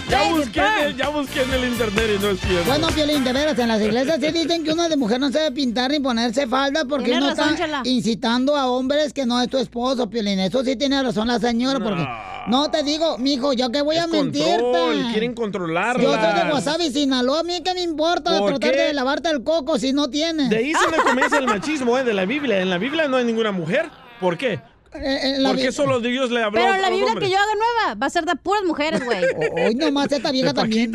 [0.09, 2.65] Ya busqué, en el, ya busqué en el internet y no es cierto.
[2.67, 5.39] Bueno, Piolín, de veras, en las iglesias sí dicen que una de mujer no se
[5.39, 7.81] debe pintar ni ponerse falda porque razón, está Chela.
[7.85, 10.39] incitando a hombres que no es tu esposo, Piolín.
[10.39, 12.05] Eso sí tiene razón la señora, porque
[12.47, 14.49] no te digo, mijo, yo que voy a mentirte.
[14.61, 16.03] Control, quieren controlarla.
[16.03, 18.81] Yo soy de Wasabi, Sinaloa, a mí qué me importa ¿Por tratar qué?
[18.81, 20.49] de lavarte el coco si no tienes.
[20.49, 22.03] De ahí se me comienza el machismo, ¿eh?
[22.03, 22.59] De la Biblia.
[22.61, 23.89] En la Biblia no hay ninguna mujer.
[24.19, 24.59] ¿Por qué?
[24.93, 27.29] Eh, en la ¿Por qué Biblia- solo Dios le habló Pero a la Biblia que
[27.29, 29.23] yo haga nueva va a ser de puras mujeres, güey.
[29.67, 30.91] Hoy nomás esta vieja también.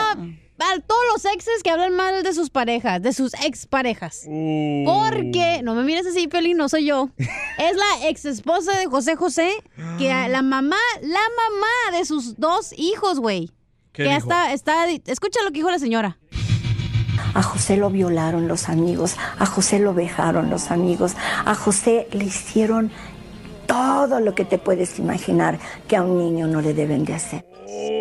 [0.62, 4.24] a todos los exes que hablan mal de sus parejas, de sus exparejas.
[4.26, 7.10] Porque, no me mires así, Pelín, no soy yo.
[7.60, 9.52] Es la ex esposa de José José,
[9.98, 13.52] que a- la mamá, la mamá de sus dos hijos, güey.
[13.92, 14.32] ¿Qué Que dijo?
[14.32, 16.18] hasta está, escucha lo que dijo la señora.
[17.34, 21.14] A José lo violaron los amigos, a José lo vejaron los amigos,
[21.46, 22.92] a José le hicieron
[23.68, 27.46] todo lo que te puedes imaginar que a un niño no le deben de hacer.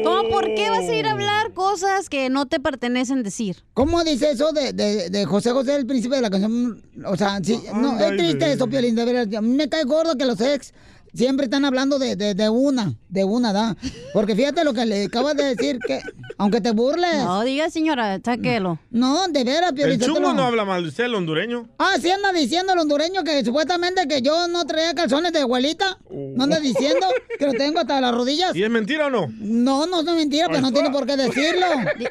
[0.03, 0.31] ¿Cómo?
[0.31, 3.65] ¿Por qué vas a ir a hablar cosas que no te pertenecen decir.
[3.75, 6.83] ¿Cómo dice eso de, de, de José José, el príncipe de la canción?
[7.05, 9.35] O sea, sí, no, es triste eso, Piolín, de veras.
[9.35, 10.73] A mí me cae gordo que los ex
[11.15, 13.77] siempre están hablando de, de, de una, de una, ¿da?
[14.13, 16.01] Porque fíjate lo que le acabas de decir, que
[16.37, 17.25] aunque te burles.
[17.25, 18.79] No, diga señora, sáquelo.
[18.91, 20.01] No, de veras, Piolín.
[20.01, 21.69] El chungo no habla mal de usted, el hondureño.
[21.79, 25.99] Ah, sí anda diciendo el hondureño que supuestamente que yo no traía calzones de abuelita.
[26.11, 27.07] ¿No anda diciendo
[27.39, 28.55] que lo tengo hasta las rodillas?
[28.55, 29.27] ¿Y es mentira o no?
[29.39, 31.67] No, no es mentira, pero no tiene por qué decirlo.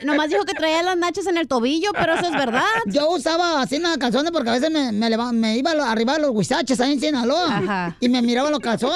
[0.06, 2.64] Nomás dijo que traía las nachas en el tobillo, pero eso es verdad.
[2.88, 6.22] Yo usaba así nada calzones porque a veces me, me, me iba a arriba de
[6.22, 7.58] los huizaches ahí en Sinaloa.
[7.58, 7.98] Ajá.
[8.00, 8.87] Y me miraba los calzones.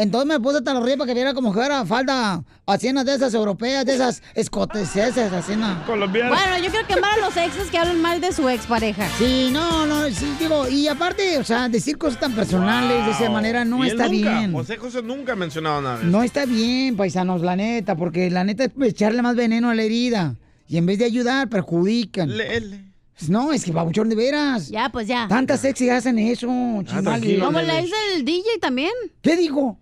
[0.00, 2.42] Entonces me puse hasta los ríos para que viera como que era falda
[2.88, 5.82] una de esas europeas, de esas escoceses, así una.
[5.84, 6.30] Colombiano.
[6.30, 9.06] Bueno, yo creo que mal a los exes que hablan mal de su expareja.
[9.18, 13.28] Sí, no, no, sí, digo, y aparte, o sea, decir cosas tan personales de esa
[13.28, 14.52] manera no Y él está nunca, bien.
[14.52, 16.00] José José nunca ha mencionado nada.
[16.02, 19.82] No está bien, paisanos, la neta, porque la neta es echarle más veneno a la
[19.82, 20.36] herida.
[20.66, 22.30] Y en vez de ayudar, perjudican.
[23.28, 24.68] No, es que babuchón de veras.
[24.68, 25.26] Ya, pues ya.
[25.28, 27.02] Tantas sexy hacen eso, chimales.
[27.04, 28.92] tranquilo, Como la ex del DJ también.
[29.22, 29.78] ¿Qué digo?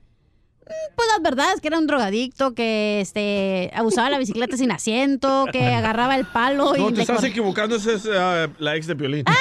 [0.96, 5.46] Pues las verdades, que era un drogadicto, que este abusaba de la bicicleta sin asiento,
[5.50, 8.76] que agarraba el palo y No, te le estás cor- equivocando, esa es eh, la
[8.76, 9.24] ex de Piolín.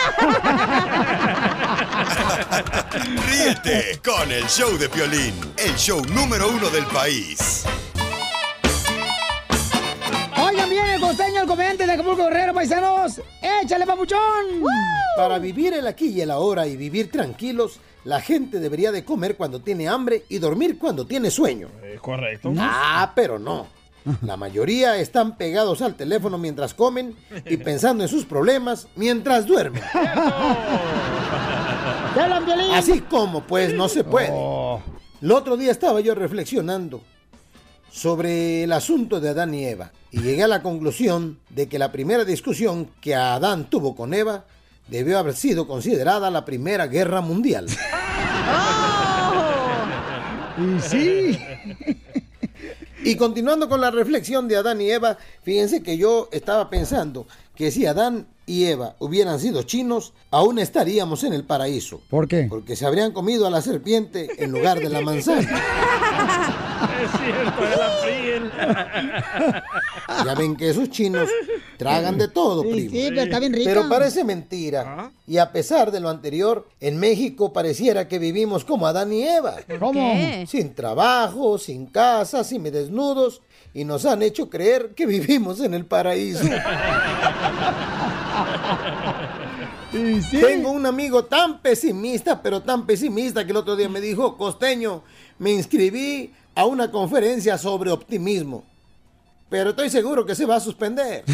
[3.27, 7.63] Ríete con el show de Piolín, el show número uno del país.
[11.47, 13.21] Comediante de Acapulco Guerrero, paisanos.
[13.63, 14.19] ¡Échale, papuchón!
[15.15, 19.37] Para vivir el aquí y el ahora y vivir tranquilos, la gente debería de comer
[19.37, 21.69] cuando tiene hambre y dormir cuando tiene sueño.
[21.81, 22.53] Eh, correcto.
[22.57, 23.67] Ah, pero no.
[24.21, 29.81] La mayoría están pegados al teléfono mientras comen y pensando en sus problemas mientras duermen.
[32.73, 34.33] Así como, pues, no se puede.
[35.21, 37.01] El otro día estaba yo reflexionando
[37.91, 41.91] sobre el asunto de Adán y Eva y llegué a la conclusión de que la
[41.91, 44.45] primera discusión que Adán tuvo con Eva
[44.87, 47.67] debió haber sido considerada la Primera Guerra Mundial.
[50.57, 51.39] Y sí.
[53.03, 57.71] Y continuando con la reflexión de Adán y Eva, fíjense que yo estaba pensando que
[57.71, 62.01] si Adán y Eva hubieran sido chinos, aún estaríamos en el paraíso.
[62.09, 62.47] ¿Por qué?
[62.49, 65.63] Porque se habrían comido a la serpiente en lugar de la manzana.
[70.25, 71.29] Ya ven que esos chinos
[71.77, 72.91] tragan de todo, Sí, primo.
[72.91, 73.69] sí, pero está bien rica.
[73.69, 75.11] Pero parece mentira.
[75.27, 79.55] Y a pesar de lo anterior, en México pareciera que vivimos como Adán y Eva.
[79.79, 80.15] ¿Cómo?
[80.47, 83.41] Sin trabajo, sin casa, sin desnudos.
[83.73, 86.43] Y nos han hecho creer que vivimos en el paraíso.
[89.93, 90.41] Y sí.
[90.41, 95.01] Tengo un amigo tan pesimista, pero tan pesimista que el otro día me dijo, costeño,
[95.39, 98.63] me inscribí a una conferencia sobre optimismo.
[99.49, 101.23] Pero estoy seguro que se va a suspender.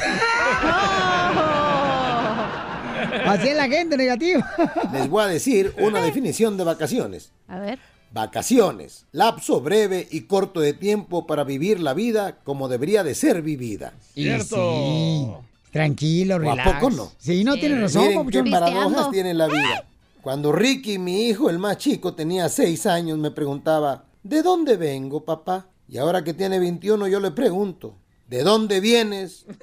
[3.25, 4.45] Así es la gente negativa.
[4.91, 7.31] Les voy a decir una definición de vacaciones.
[7.47, 7.79] A ver.
[8.12, 13.41] Vacaciones, lapso breve y corto de tiempo para vivir la vida como debería de ser
[13.41, 13.93] vivida.
[14.13, 14.55] Cierto.
[14.55, 15.27] sí.
[15.71, 16.71] Tranquilo, ¿O a relax.
[16.73, 17.12] poco no?
[17.17, 17.62] Sí, no Sí.
[17.62, 19.86] tiene razón, Miren qué paradojas tiene la vida.
[20.21, 25.23] Cuando Ricky, mi hijo, el más chico, tenía seis años, me preguntaba, ¿de dónde vengo,
[25.23, 25.67] papá?
[25.88, 29.45] Y ahora que tiene 21, yo le pregunto, ¿de dónde vienes?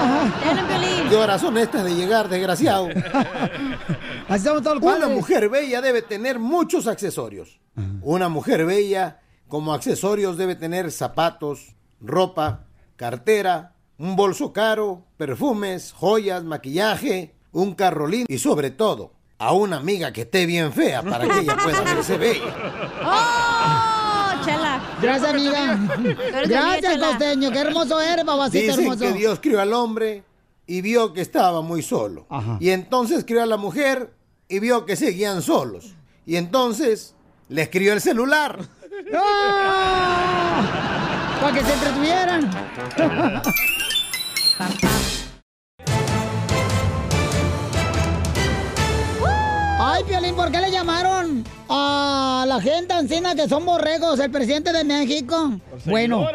[0.00, 0.30] Ah.
[0.68, 1.08] Piolín.
[1.08, 2.86] ¿Qué horas son estas de llegar, desgraciado?
[4.80, 5.08] Una padres.
[5.16, 7.60] mujer bella debe tener muchos accesorios.
[8.02, 16.44] Una mujer bella, como accesorios, debe tener zapatos, ropa, cartera, un bolso caro, perfumes, joyas,
[16.44, 21.28] maquillaje, un carro lindo y sobre todo, a una amiga que esté bien fea para
[21.28, 22.54] que ella pueda verse bella.
[23.04, 24.80] ¡Oh, chela!
[25.00, 25.78] Gracias, amiga.
[26.46, 27.50] Gracias, costeño.
[27.52, 29.00] Qué hermoso eres, babacito Dicen hermoso.
[29.00, 30.24] que Dios crió al hombre
[30.66, 32.26] y vio que estaba muy solo.
[32.28, 32.56] Ajá.
[32.60, 34.12] Y entonces crió a la mujer
[34.48, 35.94] y vio que seguían solos.
[36.26, 37.14] Y entonces
[37.48, 38.58] les crió el celular.
[41.40, 42.50] Para que se entretuvieran.
[50.38, 55.58] ¿Por qué le llamaron a la gente ancina que son borregos, el presidente de México?
[55.84, 56.28] Bueno,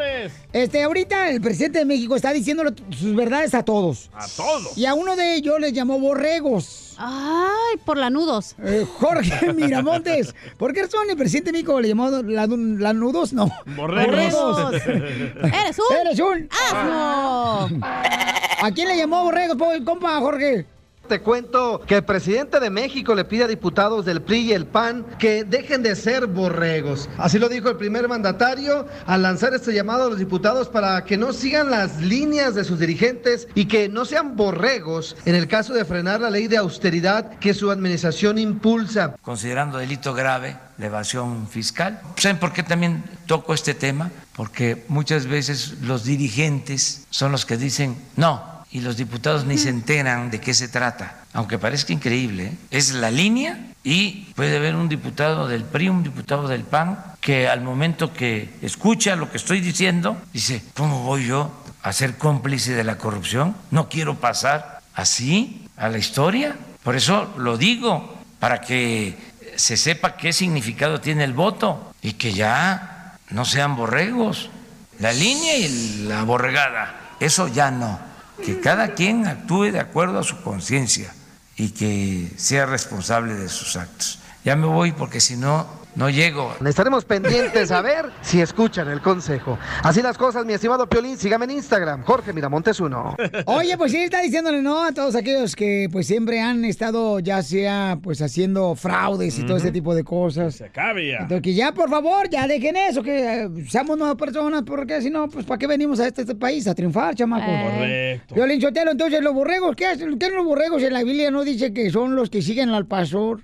[0.52, 4.10] este, ahorita el presidente de México está diciéndole sus verdades a todos.
[4.12, 4.76] A todos.
[4.76, 6.94] Y a uno de ellos les llamó borregos.
[6.98, 8.54] Ay, por lanudos.
[8.62, 13.32] Eh, Jorge Miramontes, ¿por qué razón el presidente de México le llamó la- lanudos?
[13.32, 13.50] No.
[13.74, 14.74] Borregos.
[14.84, 15.96] ¿Eres un?
[16.06, 16.48] ¡Eres un!
[16.68, 17.70] ¡Asno!
[17.80, 20.66] ¿A quién le llamó borregos, compa, Jorge?
[21.08, 24.66] Te cuento que el presidente de México le pide a diputados del PRI y el
[24.66, 27.10] PAN que dejen de ser borregos.
[27.18, 31.18] Así lo dijo el primer mandatario al lanzar este llamado a los diputados para que
[31.18, 35.74] no sigan las líneas de sus dirigentes y que no sean borregos en el caso
[35.74, 39.16] de frenar la ley de austeridad que su administración impulsa.
[39.20, 42.00] considerando delito grave la evasión fiscal.
[42.16, 44.10] ¿Saben por qué también toco este tema?
[44.34, 49.68] Porque muchas veces los dirigentes son los que dicen no y los diputados ni se
[49.68, 51.20] enteran de qué se trata.
[51.32, 52.56] Aunque parezca increíble, ¿eh?
[52.72, 57.48] es la línea y puede haber un diputado del PRI, un diputado del PAN, que
[57.48, 61.52] al momento que escucha lo que estoy diciendo, dice, ¿cómo voy yo
[61.84, 63.54] a ser cómplice de la corrupción?
[63.70, 66.56] No quiero pasar así a la historia.
[66.82, 69.16] Por eso lo digo, para que
[69.54, 74.50] se sepa qué significado tiene el voto y que ya no sean borregos.
[74.98, 78.13] La línea y la borregada, eso ya no.
[78.42, 81.12] Que cada quien actúe de acuerdo a su conciencia
[81.56, 84.18] y que sea responsable de sus actos.
[84.44, 85.66] Ya me voy porque si no,
[85.96, 86.54] no llego.
[86.64, 89.58] Estaremos pendientes a ver si escuchan el consejo.
[89.82, 93.16] Así las cosas, mi estimado Piolín, sígame en Instagram, Jorge Miramontes uno.
[93.46, 97.42] Oye, pues sí, está diciéndole no a todos aquellos que pues siempre han estado ya
[97.42, 100.56] sea pues haciendo fraudes y todo ese tipo de cosas.
[100.56, 101.18] Se acabe ya.
[101.18, 105.10] Entonces que ya por favor, ya dejen eso, que eh, seamos nuevas personas, porque si
[105.10, 106.66] no, pues ¿para qué venimos a este, este país?
[106.66, 107.46] A triunfar, chamacos.
[107.46, 108.34] Correcto.
[108.34, 110.18] Violín Sotelo, entonces los borregos, ¿qué hacen?
[110.18, 113.40] ¿Qué los borregos en la Biblia no dice que son los que siguen al pastor?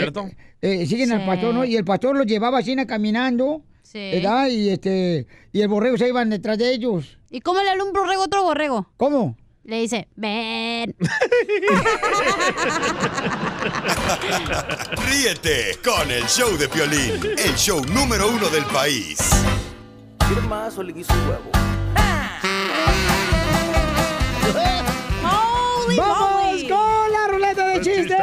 [0.00, 0.30] ¿Cierto?
[0.62, 1.14] Eh, siguen Sí.
[1.14, 1.64] al pastor, ¿no?
[1.66, 4.10] Y el pastor los llevaba así caminando, Sí.
[4.12, 4.46] ¿verdad?
[4.48, 7.18] Y este, y el borrego se iban detrás de ellos.
[7.30, 8.90] ¿Y cómo le habla un borrego a otro borrego?
[8.96, 9.36] ¿Cómo?
[9.64, 10.96] Le dice, ven.
[15.08, 19.18] Ríete con el show de Piolín, el show número uno del país.
[20.26, 21.50] ¿Quieres más o le guiso huevo?
[25.96, 28.16] ¡Vamos con la ruleta de chistes!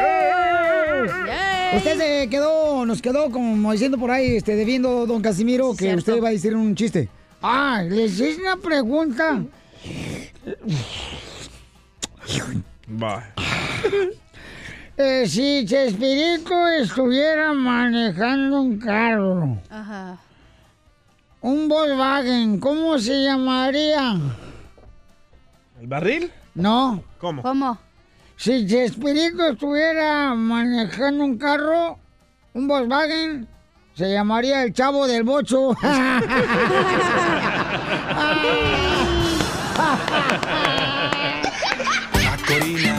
[1.80, 6.00] Usted se quedó, nos quedó como diciendo por ahí, este, debiendo, don Casimiro, que Cierto.
[6.00, 7.08] usted va a decir un chiste.
[7.42, 9.42] Ah, les hice una pregunta.
[13.02, 13.24] Va.
[14.98, 20.18] Eh, si Chespirito estuviera manejando un carro, Ajá.
[21.40, 24.20] un Volkswagen, ¿cómo se llamaría?
[25.80, 26.30] ¿El barril?
[26.56, 27.02] No.
[27.20, 27.42] ¿Cómo?
[27.42, 27.80] ¿Cómo?
[28.40, 32.00] Si Chespirito estuviera manejando un carro,
[32.54, 33.46] un Volkswagen,
[33.96, 35.76] se llamaría el chavo del bocho.
[42.24, 42.96] Macorina.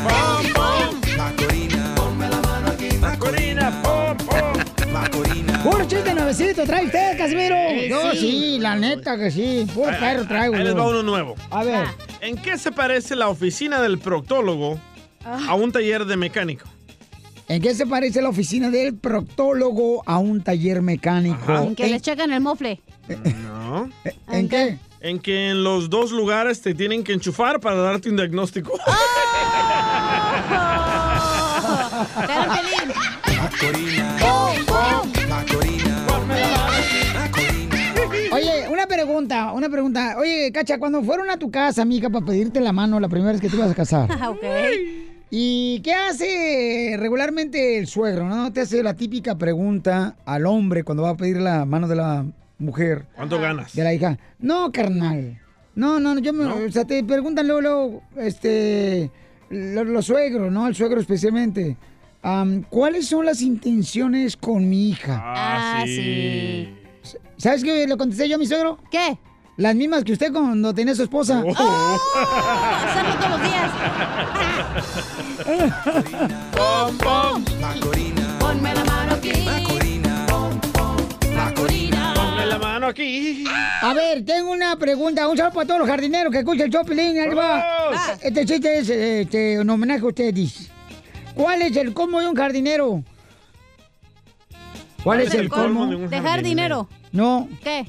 [1.16, 1.94] Macorina.
[1.96, 2.96] Ponme la mano aquí.
[2.98, 3.82] Macorina.
[3.82, 4.92] Pom, pom.
[4.92, 5.62] Macorina.
[5.62, 7.56] Puro chiste nuevecito, trae usted, Casimiro.
[7.70, 8.18] Sí, Yo sí.
[8.18, 9.66] sí, la neta que sí.
[9.74, 10.54] Puro perro traigo.
[10.54, 11.34] Ahí les va uno nuevo.
[11.50, 11.86] A ver.
[12.20, 14.78] ¿En qué se parece la oficina del proctólogo
[15.24, 16.66] a un taller de mecánico?
[17.48, 21.52] ¿En qué se parece la oficina del proctólogo a un taller mecánico?
[21.52, 22.80] En que le checan el mofle.
[23.42, 23.90] No.
[24.28, 24.78] ¿En qué?
[25.00, 28.78] En que en los dos lugares te tienen que enchufar para darte un diagnóstico.
[35.28, 36.06] Macorina.
[37.14, 37.90] Macorina.
[38.32, 40.16] Oye, una pregunta, una pregunta.
[40.18, 43.40] Oye, Cacha, cuando fueron a tu casa, amiga, para pedirte la mano la primera vez
[43.40, 44.08] que te ibas a casar.
[44.28, 44.44] ok.
[45.30, 48.28] ¿Y qué hace regularmente el suegro?
[48.28, 48.52] ¿No?
[48.52, 52.24] Te hace la típica pregunta al hombre cuando va a pedir la mano de la
[52.58, 53.06] mujer.
[53.14, 53.72] ¿Cuánto ganas?
[53.74, 54.18] De la hija.
[54.40, 55.40] No, carnal.
[55.76, 59.10] No, no, no, yo me, o sea, te preguntan luego, luego, este,
[59.50, 60.66] lo- los, suegros, ¿no?
[60.66, 61.76] El suegro especialmente.
[62.68, 65.16] ¿Cuáles son las intenciones con mi hija?
[65.22, 66.74] Ah, sí.
[67.36, 68.78] ¿Sabes qué le contesté yo a mi suegro?
[68.90, 69.16] ¿Qué?
[69.60, 71.40] Las mismas que usted cuando tenía su esposa.
[71.46, 73.70] Hacerlo todos los días.
[76.56, 77.44] ¡Pom, pom!
[77.60, 78.38] Macorina.
[78.38, 79.32] Ponme la mano aquí.
[79.44, 80.26] Macorina.
[81.34, 82.14] Macorina.
[82.14, 83.44] Ponme la mano aquí.
[83.82, 85.28] A ver, tengo una pregunta.
[85.28, 87.18] Un saludo para todos los jardineros que escuchan el Chopilín.
[87.18, 87.62] Ahí va.
[88.22, 90.70] Este chiste es este, en homenaje a ustedes.
[91.34, 93.04] ¿Cuál es el colmo de un jardinero?
[95.04, 95.86] ¿Cuál es el colmo?
[95.86, 96.88] de un Dejar jardinero?
[96.88, 97.00] dinero.
[97.12, 97.86] No, ¿Qué?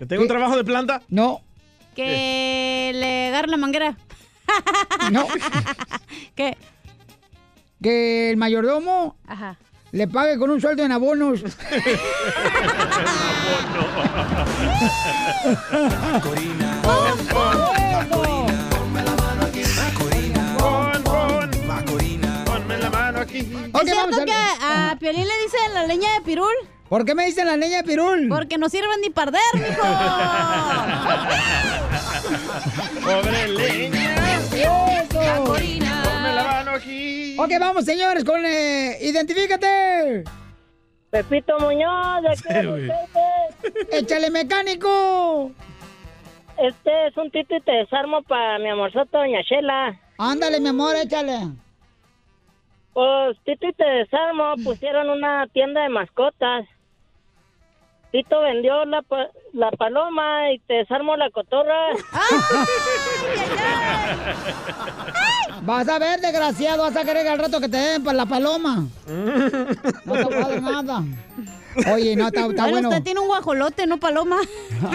[0.00, 1.02] ¿Que tengo un trabajo de planta?
[1.08, 1.42] no,
[1.94, 3.96] Que le agarre la manguera.
[5.12, 5.26] no.
[6.34, 6.56] ¿Qué?
[7.82, 9.58] Que el mayordomo Ajá.
[9.92, 11.42] le pague con un sueldo en abonos.
[15.80, 16.80] Macorina.
[16.84, 18.66] Macorina.
[18.70, 19.62] Ponme la mano aquí.
[19.76, 20.56] Macorina.
[20.58, 21.66] Pon, pon.
[21.66, 22.44] Macorina.
[22.44, 23.40] Ponme la mano aquí.
[23.72, 24.32] Ok, ¿Es vamos cierto a- que
[24.64, 26.52] a Piolín le dicen la leña de pirul?
[26.90, 28.26] ¿Por qué me dicen la leña de pirul?
[28.28, 29.80] Porque no sirven ni para arder, mijo.
[33.04, 34.16] Pobre leña.
[34.52, 35.20] Eso.
[35.44, 36.72] Ponme la mano
[37.38, 38.44] Ok, vamos, señores, con...
[38.44, 40.24] Eh, ¡Identifícate!
[41.10, 42.90] Pepito Muñoz, de Sí, güey.
[43.92, 45.52] ¡Échale mecánico!
[46.58, 49.96] Este es un tito y te desarmo para mi amorzoto, doña Chela.
[50.18, 51.38] Ándale, mi amor, échale.
[52.92, 56.66] Pues Tito y te desarmo pusieron una tienda de mascotas.
[58.12, 61.76] Tito vendió la, pa- la paloma y te desarmo la cotorra.
[65.62, 68.86] Vas a ver, desgraciado, vas a querer al rato que te den para la paloma.
[70.06, 71.04] No te va a dar nada.
[71.94, 72.88] Oye, no, está, está Bueno, bueno.
[72.88, 74.38] usted tiene un guajolote, no paloma.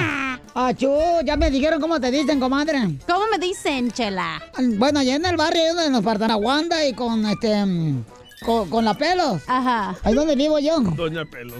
[0.55, 0.91] Achú,
[1.23, 2.79] ya me dijeron cómo te dicen, comadre.
[3.07, 4.41] ¿Cómo me dicen, chela?
[4.77, 7.63] Bueno, allá en el barrio donde nos partan a Wanda y con este.
[7.65, 8.03] mm,
[8.45, 9.41] Con, con la pelos.
[9.47, 9.95] Ajá.
[10.03, 10.79] Ahí donde vivo yo.
[10.79, 11.55] Doña Pelos.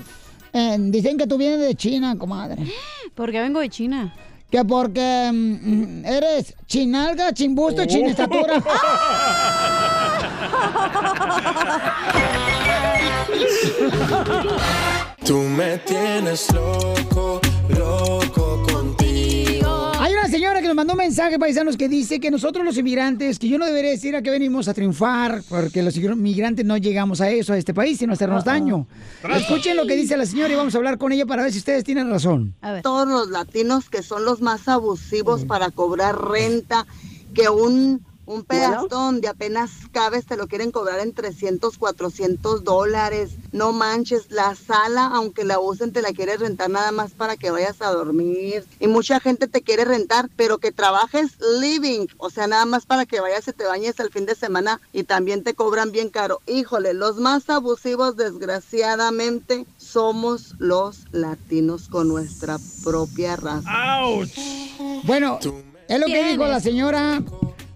[0.58, 2.64] Eh, dicen que tú vienes de China, comadre.
[3.14, 4.16] ¿Por qué vengo de China?
[4.50, 8.64] Que porque mm, mm, eres chinalga, chimbusto y chinestatura.
[15.26, 17.42] Tú me tienes loco,
[17.78, 18.45] loco
[20.76, 23.92] nos mandó un mensaje, paisanos, que dice que nosotros los inmigrantes, que yo no debería
[23.92, 27.74] decir a que venimos a triunfar, porque los inmigrantes no llegamos a eso, a este
[27.74, 28.86] país, sino a hacernos daño.
[29.34, 31.60] Escuchen lo que dice la señora y vamos a hablar con ella para ver si
[31.60, 32.56] ustedes tienen razón.
[32.84, 36.86] Todos los latinos que son los más abusivos para cobrar renta,
[37.34, 43.32] que un, un pedazo donde apenas cabes te lo quieren cobrar en 300, 400 dólares.
[43.52, 47.52] No manches, la sala, aunque la usen, te la quieres rentar nada más para que
[47.52, 48.66] vayas a dormir.
[48.80, 53.06] Y mucha gente te quiere rentar, pero que trabajes living, o sea, nada más para
[53.06, 56.42] que vayas y te bañes el fin de semana y también te cobran bien caro.
[56.48, 63.70] Híjole, los más abusivos, desgraciadamente, somos los latinos con nuestra propia raza.
[65.04, 65.40] Bueno,
[65.88, 67.22] es lo que dijo la señora.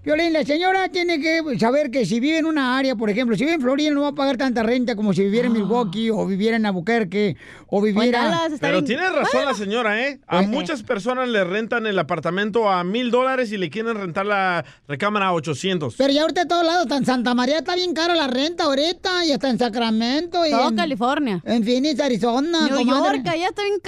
[0.10, 3.44] Violín, la señora tiene que saber que si vive en una área, por ejemplo, si
[3.44, 6.26] vive en Florida no va a pagar tanta renta como si viviera en Milwaukee o
[6.26, 7.38] viviera en Albuquerque
[7.68, 8.50] o viviera...
[8.60, 10.20] Pero tiene razón la señora, ¿eh?
[10.26, 14.66] A muchas personas le rentan el apartamento a mil dólares y le quieren rentar la
[14.88, 15.94] recámara a 800.
[15.96, 19.26] Pero ya ahorita en todos lados, en Santa María está bien caro la renta ahorita,
[19.26, 20.44] y hasta en Sacramento.
[20.44, 21.40] Y Todo en, California.
[21.46, 22.68] En Phoenix, Arizona.
[22.68, 23.18] New comadre.
[23.18, 23.80] York, allá está bien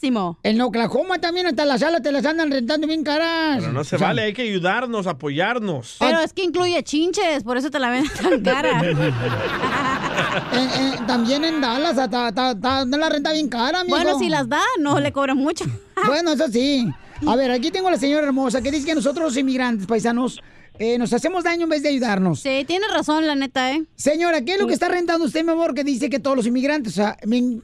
[0.00, 0.38] carísimo.
[0.42, 3.58] En Oklahoma también hasta las salas te las andan rentando bien caras.
[3.60, 5.96] Pero no se O sea, vale, hay que ayudarnos, apoyarnos.
[5.98, 8.80] Pero es que incluye chinches, por eso te la venden tan cara.
[10.52, 13.96] en- en- también en Dallas hasta, hasta- hasta la renta bien cara, amigo.
[13.96, 15.64] Bueno, si las da, no le cobran mucho.
[16.06, 16.86] Bueno, eso sí.
[17.26, 20.40] A ver, aquí tengo a la señora hermosa que dice que nosotros los inmigrantes paisanos
[20.78, 22.38] eh, nos hacemos daño en vez de ayudarnos.
[22.38, 23.82] Sí, tiene razón, la neta, ¿eh?
[23.96, 26.46] Señora, ¿qué es lo que está rentando usted, mi amor, que dice que todos los
[26.46, 26.92] inmigrantes?
[26.92, 27.58] O sea, me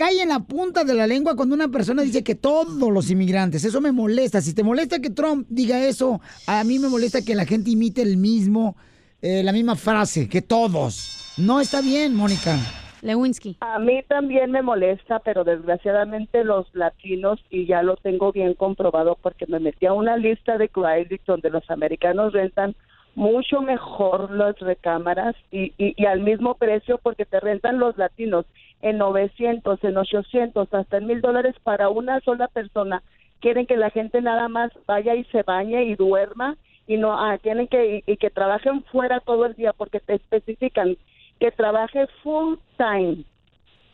[0.00, 3.64] cae en la punta de la lengua cuando una persona dice que todos los inmigrantes.
[3.64, 4.40] Eso me molesta.
[4.40, 8.00] Si te molesta que Trump diga eso, a mí me molesta que la gente imite
[8.00, 8.76] el mismo,
[9.20, 11.34] eh, la misma frase, que todos.
[11.36, 12.56] No está bien, Mónica.
[13.02, 13.58] Lewinsky.
[13.60, 19.18] A mí también me molesta, pero desgraciadamente los latinos, y ya lo tengo bien comprobado
[19.20, 22.74] porque me metí a una lista de Craigslist donde los americanos rentan
[23.14, 28.46] mucho mejor las recámaras y, y, y al mismo precio porque te rentan los latinos
[28.82, 33.02] en 900, en 800, hasta en mil dólares para una sola persona.
[33.40, 36.56] Quieren que la gente nada más vaya y se bañe y duerma
[36.86, 40.14] y no ah, tienen que y, y que trabajen fuera todo el día porque te
[40.14, 40.96] especifican
[41.38, 43.24] que trabaje full time.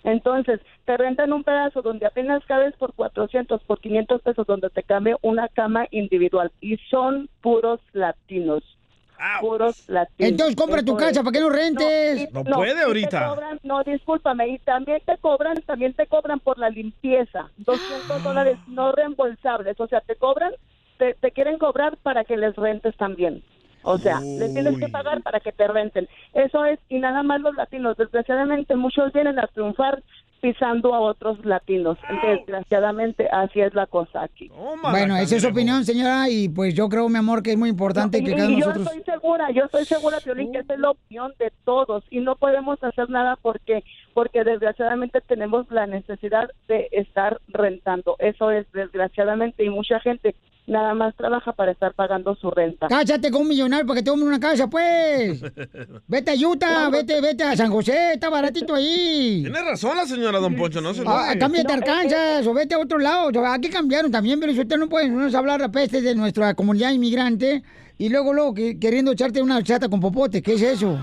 [0.07, 4.84] Entonces, te rentan un pedazo donde apenas cabes por 400, por 500 pesos, donde te
[4.84, 6.53] cambie una cama individual.
[6.61, 8.62] Y son puros latinos.
[9.41, 10.31] Puros latinos.
[10.31, 11.23] Entonces compra tu casa.
[11.23, 12.19] ¿para qué no rentes?
[12.21, 13.29] y- No puede ahorita.
[13.35, 18.59] cobran- no, discúlpame, y también te cobran, también te cobran por la limpieza, 200 dólares
[18.67, 20.53] no reembolsables, o sea, te cobran,
[20.99, 23.43] te, te quieren cobrar para que les rentes también.
[23.89, 26.09] O sea, le tienes que pagar para que te renten.
[26.35, 27.97] Eso es, y nada más los latinos.
[27.97, 30.03] Desgraciadamente, muchos vienen a triunfar
[30.53, 31.99] pisando a otros latinos.
[32.23, 34.51] Desgraciadamente, así es la cosa aquí.
[34.91, 37.69] Bueno, esa es su opinión, señora, y pues yo creo, mi amor, que es muy
[37.69, 38.87] importante que Y- cada y yo nosotros...
[38.87, 42.37] estoy segura, yo estoy segura, Piolín, que esa es la opinión de todos y no
[42.37, 43.83] podemos hacer nada porque
[44.15, 48.17] porque desgraciadamente tenemos la necesidad de estar rentando.
[48.19, 50.35] Eso es desgraciadamente y mucha gente
[50.67, 52.89] nada más trabaja para estar pagando su renta.
[52.89, 55.41] Cállate con un millonario para que te compre una casa, pues.
[56.09, 59.43] Vete a Utah, vete, vete a San José, está baratito ahí.
[59.43, 61.39] Tiene razón la señora Don Poncho, no se Ah, enoje.
[61.39, 63.31] cámbiate a Arkansas o vete a otro lado.
[63.47, 66.93] Aquí cambiaron también, pero si usted no puede no hablar la peste de nuestra comunidad
[66.93, 67.62] inmigrante
[67.99, 70.43] y luego, luego que- queriendo echarte una chata con popote.
[70.43, 70.99] ¿Qué es eso?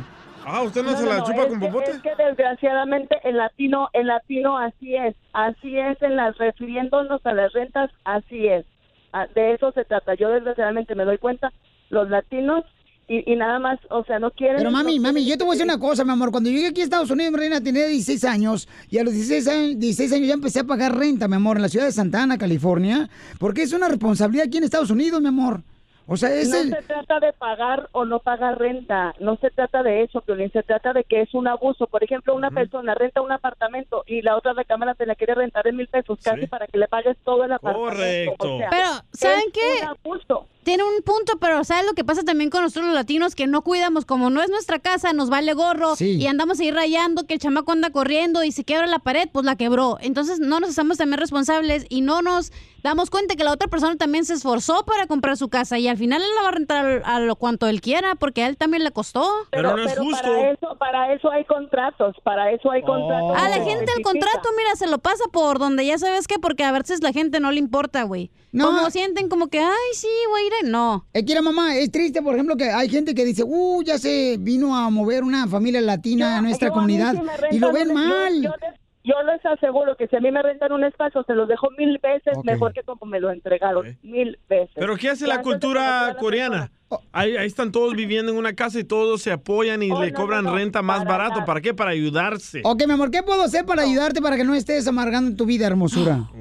[0.46, 1.92] Ah, ¿usted no, No, se la no, chupa con que- popote?
[1.92, 7.34] Es que desgraciadamente el latino, el latino así es, así es en las refiriéndonos a
[7.34, 8.66] las rentas, así es.
[9.14, 10.16] Ah, De eso se trata.
[10.16, 11.54] Yo desgraciadamente me doy cuenta,
[11.90, 12.66] los latinos
[13.08, 14.58] y, y nada más, o sea, no quieren...
[14.58, 16.32] Pero mami, mami, yo te voy a decir una cosa, mi amor.
[16.32, 18.68] Cuando yo llegué aquí a Estados Unidos, mi reina, tenía 16 años.
[18.90, 21.64] Y a los 16 años, 16 años ya empecé a pagar renta, mi amor, en
[21.64, 23.10] la ciudad de Santa Ana, California.
[23.40, 25.62] Porque es una responsabilidad aquí en Estados Unidos, mi amor.
[26.06, 26.70] O sea, es no el...
[26.70, 30.64] se trata de pagar o no pagar renta, no se trata de eso, Piolín, se
[30.64, 31.88] trata de que es un abuso.
[31.88, 35.68] Por ejemplo, una persona renta un apartamento y la otra recámara te la quiere rentar
[35.68, 37.92] en mil pesos casi para que le pagues todo el apartamento.
[37.92, 38.56] Correcto.
[38.56, 39.82] O sea, Pero, ¿saben es qué?
[39.82, 40.48] un abuso.
[40.64, 43.36] Tiene un punto, pero ¿sabes lo que pasa también con nosotros los latinos?
[43.36, 46.16] Que no cuidamos, como no es nuestra casa, nos vale gorro Sí.
[46.18, 49.46] y andamos ahí rayando, que el chamaco anda corriendo y se quiebra la pared, pues
[49.46, 49.98] la quebró.
[50.02, 52.52] Entonces no nos hacemos también responsables y no nos
[52.82, 55.98] damos cuenta que la otra persona también se esforzó para comprar su casa y al
[55.98, 58.84] final él la va a rentar a lo cuanto él quiera porque a él también
[58.84, 59.26] le costó.
[59.52, 63.38] Pero, pero para eso, para eso hay contratos, para eso hay contratos.
[63.38, 66.40] A la que gente el contrato, mira, se lo pasa por donde ya sabes qué,
[66.40, 68.32] porque a veces la gente no le importa, güey.
[68.54, 68.68] No.
[68.68, 70.70] Como sienten como que, ay, sí, güey, iré".
[70.70, 71.08] no.
[71.12, 74.38] Es que mamá, es triste, por ejemplo, que hay gente que dice, uh, ya se
[74.40, 77.16] vino a mover una familia latina a nuestra Yo, a mí comunidad.
[77.50, 78.44] si y lo ven mal.
[78.44, 81.48] Yo, les, yo les aseguro que si a mí me rentan un espacio, se los
[81.48, 83.98] dejo mil veces mejor que como me lo entregaron.
[84.04, 84.74] Mil veces.
[84.76, 86.72] ¿Pero qué hace la cultura coreana?
[87.12, 90.12] Ahí, ahí están todos viviendo en una casa y todos se apoyan y Oh, le
[90.12, 91.34] no, cobran no, no, renta más para barato.
[91.36, 91.46] nada.
[91.46, 91.74] ¿Para qué?
[91.74, 92.62] Para ayudarse.
[92.64, 95.66] Ok, mi amor, ¿qué puedo hacer para ayudarte para que no estés amargando tu vida,
[95.66, 96.20] hermosura?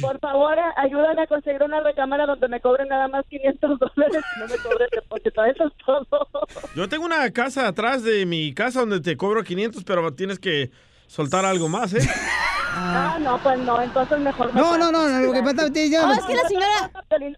[0.00, 4.40] Por favor, ayúdame a conseguir una recámara donde me cobren nada más 500 dólares y
[4.40, 5.44] no me cobren depósito.
[5.44, 6.06] Eso es todo.
[6.74, 10.70] Yo tengo una casa atrás de mi casa donde te cobro 500, pero tienes que
[11.10, 12.08] soltar algo más, ¿eh?
[12.72, 15.70] Ah, no, pues no, entonces mejor me No, no, no, no, lo que pasa es
[15.72, 16.90] que ya- No, es que la señora...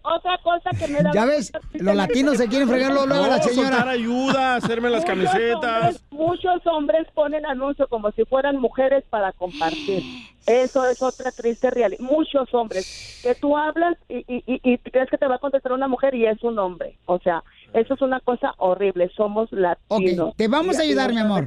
[0.03, 1.11] Otra cosa que me da...
[1.11, 3.69] Ya ves, los latinos se quieren fregarlo luego a la No, señora.
[3.69, 5.83] soltar ayuda, hacerme las Muchos camisetas.
[5.95, 10.03] hombres- muchos hombres ponen anuncios como si fueran mujeres para compartir.
[10.45, 11.99] Eso es otra triste realidad.
[12.01, 15.71] Muchos hombres que tú hablas y, y, y- y crees que te va a contestar
[15.73, 16.97] una mujer y es un hombre.
[17.05, 17.43] O sea,
[17.73, 19.09] eso es una cosa horrible.
[19.15, 20.29] Somos latinos.
[20.29, 21.45] Ok, te vamos Y- a ayudar, mi amor.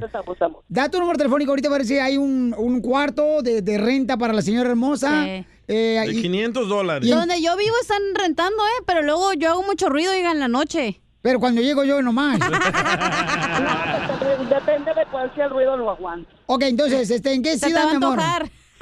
[0.67, 4.17] Da tu número telefónico ahorita para ver si hay un, un cuarto de, de renta
[4.17, 5.23] para la señora hermosa.
[5.25, 5.45] Sí.
[5.69, 7.09] Eh, De y- 500 dólares.
[7.09, 8.83] Donde yo vivo están rentando, ¿eh?
[8.85, 11.01] Pero luego yo hago mucho ruido, oiga, en la noche.
[11.21, 12.39] Pero cuando llego yo nomás.
[14.49, 16.29] Depende de cuál sea el ruido, lo aguanto.
[16.45, 18.19] ok, entonces, este, ¿en qué ciudad, mi amor?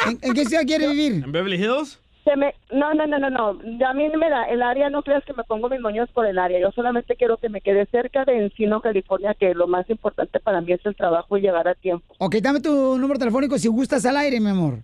[0.07, 1.23] ¿En, en qué ciudad quiere vivir?
[1.23, 1.99] ¿En Beverly Hills?
[2.25, 3.49] Se me, no, no, no, no, no.
[3.87, 6.39] A mí me da, el área, no creas que me pongo mis moños por el
[6.39, 6.59] área.
[6.59, 10.59] Yo solamente quiero que me quede cerca de Encino, California, que lo más importante para
[10.59, 12.15] mí es el trabajo y llegar a tiempo.
[12.17, 14.79] Ok, dame tu número telefónico si gustas al aire, mi amor.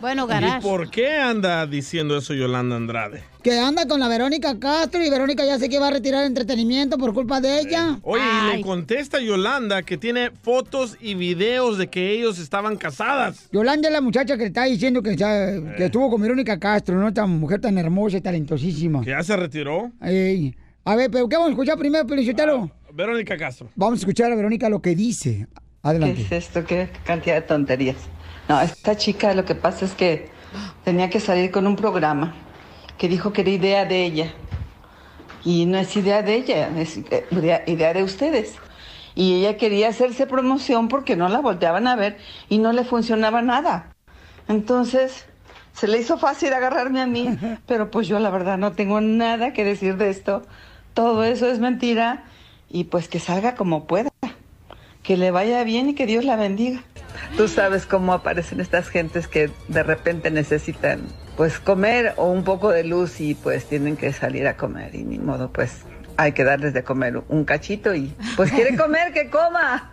[0.00, 3.24] Bueno, ¿Y por qué anda diciendo eso Yolanda Andrade?
[3.42, 6.98] Que anda con la Verónica Castro y Verónica ya sé que va a retirar entretenimiento
[6.98, 7.98] por culpa de ella.
[8.02, 8.22] Oye,
[8.52, 13.48] y le contesta Yolanda que tiene fotos y videos de que ellos estaban casadas.
[13.52, 16.96] Yolanda es la muchacha que le está diciendo que, ya- que estuvo con Verónica Castro,
[17.00, 17.08] ¿no?
[17.08, 19.00] Esta mujer tan hermosa y talentosísima.
[19.02, 19.90] Que ya se retiró.
[20.02, 20.54] Ey.
[20.84, 22.70] A ver, pero ¿qué vamos a escuchar primero, Piolichotelo?
[22.92, 23.68] Verónica Castro.
[23.74, 25.46] Vamos a escuchar a Verónica lo que dice.
[25.84, 26.16] Adelante.
[26.16, 26.64] ¿Qué es esto?
[26.64, 27.96] ¿Qué cantidad de tonterías?
[28.48, 30.30] No, esta chica lo que pasa es que
[30.82, 32.34] tenía que salir con un programa
[32.98, 34.32] que dijo que era idea de ella.
[35.44, 38.54] Y no es idea de ella, es eh, idea, idea de ustedes.
[39.14, 42.16] Y ella quería hacerse promoción porque no la volteaban a ver
[42.48, 43.94] y no le funcionaba nada.
[44.48, 45.26] Entonces,
[45.74, 47.28] se le hizo fácil agarrarme a mí,
[47.66, 50.42] pero pues yo la verdad no tengo nada que decir de esto.
[50.94, 52.24] Todo eso es mentira
[52.70, 54.13] y pues que salga como pueda.
[55.04, 56.82] Que le vaya bien y que Dios la bendiga.
[57.36, 61.02] Tú sabes cómo aparecen estas gentes que de repente necesitan
[61.36, 65.04] pues comer o un poco de luz y pues tienen que salir a comer y
[65.04, 65.82] ni modo pues
[66.16, 69.90] hay que darles de comer un cachito y pues quiere comer que coma.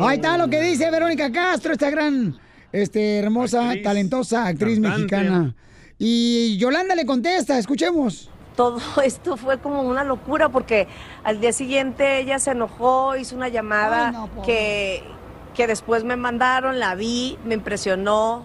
[0.00, 2.38] Ahí está lo que dice Verónica Castro, esta gran,
[2.72, 4.98] este, hermosa, talentosa actriz cantante.
[4.98, 5.54] mexicana.
[5.98, 8.30] Y Yolanda le contesta, escuchemos.
[8.58, 10.88] Todo esto fue como una locura porque
[11.22, 14.46] al día siguiente ella se enojó, hizo una llamada Ay, no, pobre.
[14.46, 15.04] que,
[15.54, 18.44] que después me mandaron, la vi, me impresionó,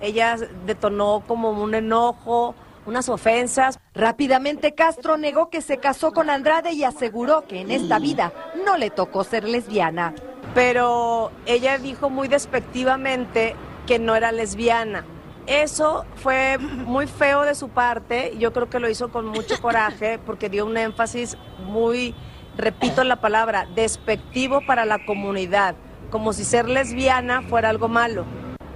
[0.00, 2.54] ella detonó como un enojo,
[2.86, 3.78] unas ofensas.
[3.92, 8.32] Rápidamente Castro negó que se casó con Andrade y aseguró que en esta vida
[8.64, 10.14] no le tocó ser lesbiana.
[10.54, 13.54] pero ella dijo muy despectivamente
[13.86, 15.04] que no era lesbiana.
[15.46, 20.18] Eso fue muy feo de su parte, yo creo que lo hizo con mucho coraje
[20.24, 22.14] porque dio un énfasis muy,
[22.56, 25.74] repito la palabra, despectivo para la comunidad,
[26.10, 28.24] como si ser lesbiana fuera algo malo.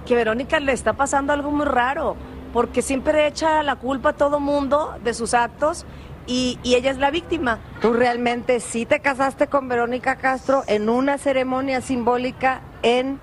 [0.05, 2.15] Que Verónica le está pasando algo muy raro,
[2.51, 5.85] porque siempre echa la culpa a todo mundo de sus actos
[6.27, 7.59] y, y ella es la víctima.
[7.81, 13.19] ¿Tú realmente sí te casaste con Verónica Castro en una ceremonia simbólica en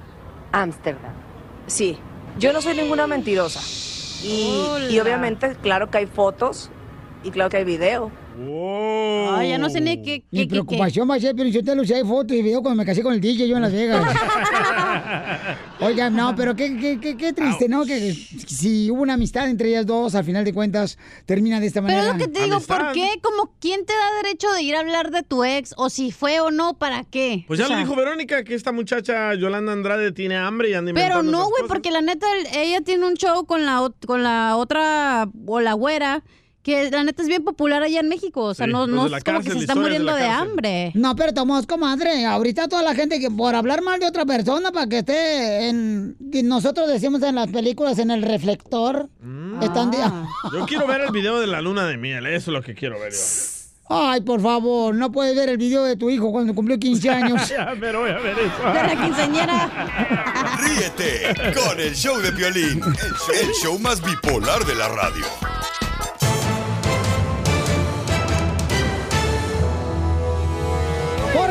[0.53, 1.13] Ámsterdam?
[1.67, 1.99] Sí,
[2.39, 3.61] yo no soy ninguna mentirosa.
[4.25, 6.71] Y, obviamente, claro que hay fotos
[7.25, 8.11] y claro que hay video.
[8.35, 10.25] Ay, ya no sé ni qué.
[10.31, 12.79] Mi preocupación va a ser, pero yo te lo sé, hay fotos y video cuando
[12.81, 14.05] me casé con el DJ yo en Las Vegas.
[15.81, 17.85] Oiga, no, pero qué, qué, qué, qué triste, ¿no?
[17.85, 21.81] Que si hubo una amistad entre ellas dos, al final de cuentas, termina de esta
[21.83, 22.13] Pero manera.
[22.13, 23.09] es lo que te digo, ¿por qué?
[23.23, 25.75] Como, ¿quién te da derecho de ir a hablar de tu ex?
[25.77, 27.45] O si fue o no, ¿para qué?
[27.49, 30.75] Pues ya O sea, lo dijo Verónica que esta muchacha Yolanda Andrade tiene hambre y
[30.75, 34.23] anda Pero no, güey, porque la neta, el- ella tiene un show con la, con
[34.23, 36.23] la otra, o la güera,
[36.63, 38.43] que la neta es bien popular allá en México.
[38.45, 40.93] O sea, Sí, no, no es como que se está de muriendo de, hambre.
[40.95, 44.71] No, pero tomamos, comadre, ahorita toda la gente que por hablar mal de otra persona
[44.73, 46.17] para que esté en...
[46.45, 49.09] Nosotros decimos en las películas en el reflector.
[49.61, 49.99] Están de-
[50.53, 52.99] Yo quiero ver el video de la luna de miel, eso es lo que quiero
[53.01, 53.19] ver yo.
[53.95, 57.49] Ay, por favor, no puedes ver el video de tu hijo cuando cumplió 15 años.
[57.49, 58.73] ya, pero voy a ver eso.
[58.73, 60.57] De la quinceañera.
[60.61, 65.25] Ríete con el show de Piolín, el show, el show más bipolar de la radio.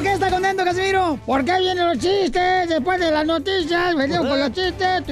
[0.01, 1.19] ¿Por qué está contento, Casimiro?
[1.27, 3.95] ¿Por qué vienen los chistes después de las noticias?
[3.95, 5.03] Venimos con los chistes.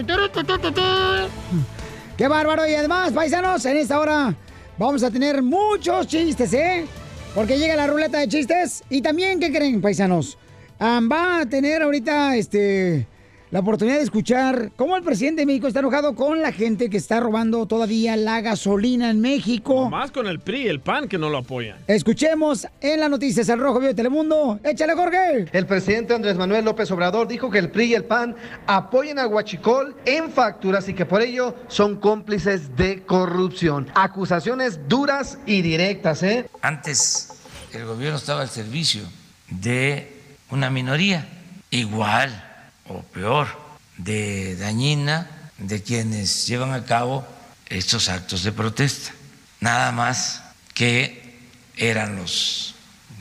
[2.17, 2.67] ¡Qué bárbaro!
[2.67, 4.33] Y además, paisanos, en esta hora
[4.79, 6.87] vamos a tener muchos chistes, ¿eh?
[7.35, 8.83] Porque llega la ruleta de chistes.
[8.89, 10.39] Y también, ¿qué creen, paisanos?
[10.79, 13.05] Ah, va a tener ahorita, este...
[13.51, 16.97] La oportunidad de escuchar cómo el presidente de México está enojado con la gente que
[16.97, 19.89] está robando todavía la gasolina en México.
[19.89, 21.79] Más con el PRI, el PAN que no lo apoyan.
[21.87, 24.59] Escuchemos en las noticias al Rojo Vivo de Telemundo.
[24.63, 25.47] ¡Échale, Jorge!
[25.51, 28.35] El presidente Andrés Manuel López Obrador dijo que el PRI y el PAN
[28.67, 33.87] apoyan al Huachicol en facturas y que por ello son cómplices de corrupción.
[33.95, 36.45] Acusaciones duras y directas, ¿eh?
[36.61, 37.29] Antes
[37.73, 39.01] el gobierno estaba al servicio
[39.49, 40.07] de
[40.51, 41.27] una minoría,
[41.71, 42.45] igual
[42.89, 43.47] o peor,
[43.97, 47.25] de dañina de quienes llevan a cabo
[47.67, 49.11] estos actos de protesta.
[49.59, 51.39] Nada más que
[51.77, 52.75] eran los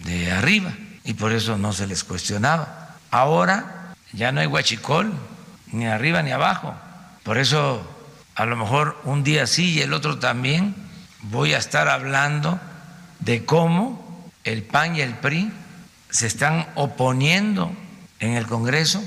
[0.05, 0.73] de arriba
[1.05, 2.97] y por eso no se les cuestionaba.
[3.11, 5.13] Ahora ya no hay huachicol,
[5.73, 6.75] ni arriba ni abajo.
[7.23, 7.87] Por eso
[8.35, 10.75] a lo mejor un día sí y el otro también
[11.23, 12.59] voy a estar hablando
[13.21, 15.53] de cómo el PAN y el PRI
[16.11, 17.73] se están oponiendo
[18.21, 19.03] en el Congreso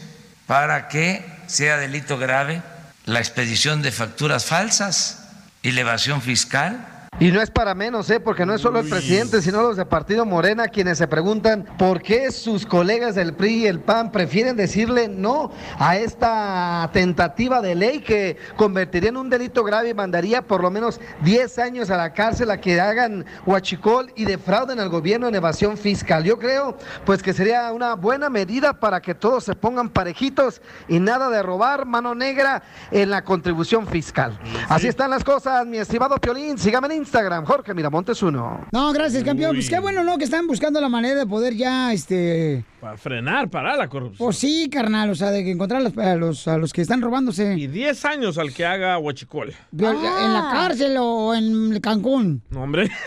[0.52, 2.62] para que sea delito grave
[3.06, 5.30] la expedición de facturas falsas
[5.62, 6.86] y la evasión fiscal.
[7.20, 8.20] Y no es para menos, ¿eh?
[8.20, 12.02] porque no es solo el presidente, sino los de Partido Morena quienes se preguntan por
[12.02, 17.76] qué sus colegas del PRI y el PAN prefieren decirle no a esta tentativa de
[17.76, 21.98] ley que convertiría en un delito grave y mandaría por lo menos 10 años a
[21.98, 26.24] la cárcel a que hagan huachicol y defrauden al gobierno en evasión fiscal.
[26.24, 31.00] Yo creo pues que sería una buena medida para que todos se pongan parejitos y
[31.00, 34.40] nada de robar mano negra en la contribución fiscal.
[34.70, 36.58] Así están las cosas, mi estimado Piolín.
[36.58, 38.66] Sígame en Instagram, Jorge Miramontes uno.
[38.72, 39.56] No, gracias, campeón.
[39.56, 40.18] Pues qué bueno, ¿no?
[40.18, 42.64] Que están buscando la manera de poder ya, este...
[42.80, 44.26] Para frenar, parar la corrupción.
[44.26, 46.82] Pues sí, carnal, o sea, de que encontrar a los, a los, a los que
[46.82, 47.54] están robándose.
[47.58, 49.54] Y 10 años al que haga huachicol.
[49.72, 52.42] De- En la cárcel o en Cancún.
[52.50, 52.90] No, hombre.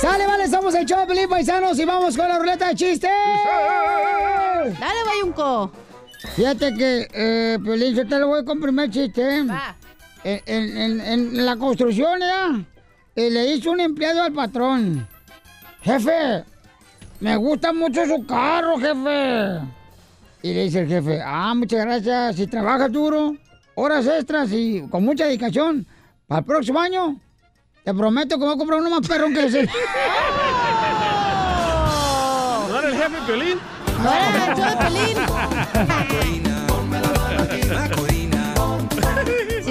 [0.00, 3.10] Sale, vale, somos el show de Pelín Paisanos y vamos con la ruleta de chistes.
[4.78, 5.72] Dale, Bayunco.
[6.34, 9.22] Fíjate que, eh, Pelín, yo te lo voy con primer chiste.
[9.40, 9.46] ¿eh?
[10.24, 12.50] En, en- en- en la construcción, ¿ya?
[13.16, 15.08] Eh, le hizo un empleado al patrón.
[15.80, 16.44] Jefe,
[17.20, 19.60] me gusta mucho su carro, jefe.
[20.42, 22.36] Y le dice el jefe, ah, muchas gracias.
[22.36, 23.34] Si trabajas duro,
[23.74, 25.86] horas extras y con mucha dedicación,
[26.26, 27.18] para el próximo año,
[27.84, 29.62] te prometo que voy a comprar uno más perrón que ese.
[32.68, 33.58] ¿No era el jefe Piolín?
[34.02, 34.56] No era el show
[36.42, 36.50] de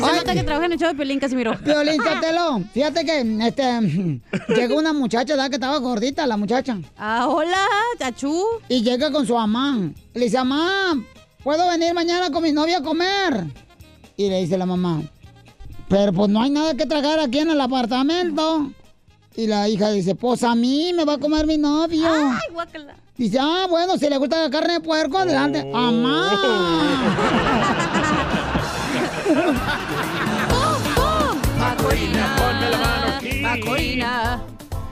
[0.06, 1.58] se nota que trabaja en el show de Pelín, Casimiro.
[1.64, 4.22] Violín Sotelo, fíjate que este
[4.56, 5.50] llegó una muchacha, ¿verdad?
[5.50, 6.78] Que estaba gordita la muchacha.
[6.98, 7.68] Ah, hola,
[8.00, 8.44] chachú.
[8.70, 9.92] Y llega con su mamá.
[10.14, 11.02] Le dice, mamá,
[11.44, 13.46] ¿puedo venir mañana con mi novia a comer?
[14.18, 15.02] Y le dice la mamá,
[15.90, 18.72] pero pues no hay nada que tragar aquí en el apartamento.
[19.38, 22.08] Y la hija dice, pues a mí me va a comer mi novio.
[22.10, 22.96] Ay, guácala.
[23.18, 25.66] Dice, ah, bueno, si le gusta la carne de puerco, adelante.
[25.66, 26.32] ¡Mamá!
[31.96, 32.36] Macorina.
[32.38, 33.40] Ponme la mano aquí.
[33.40, 34.44] Macorina.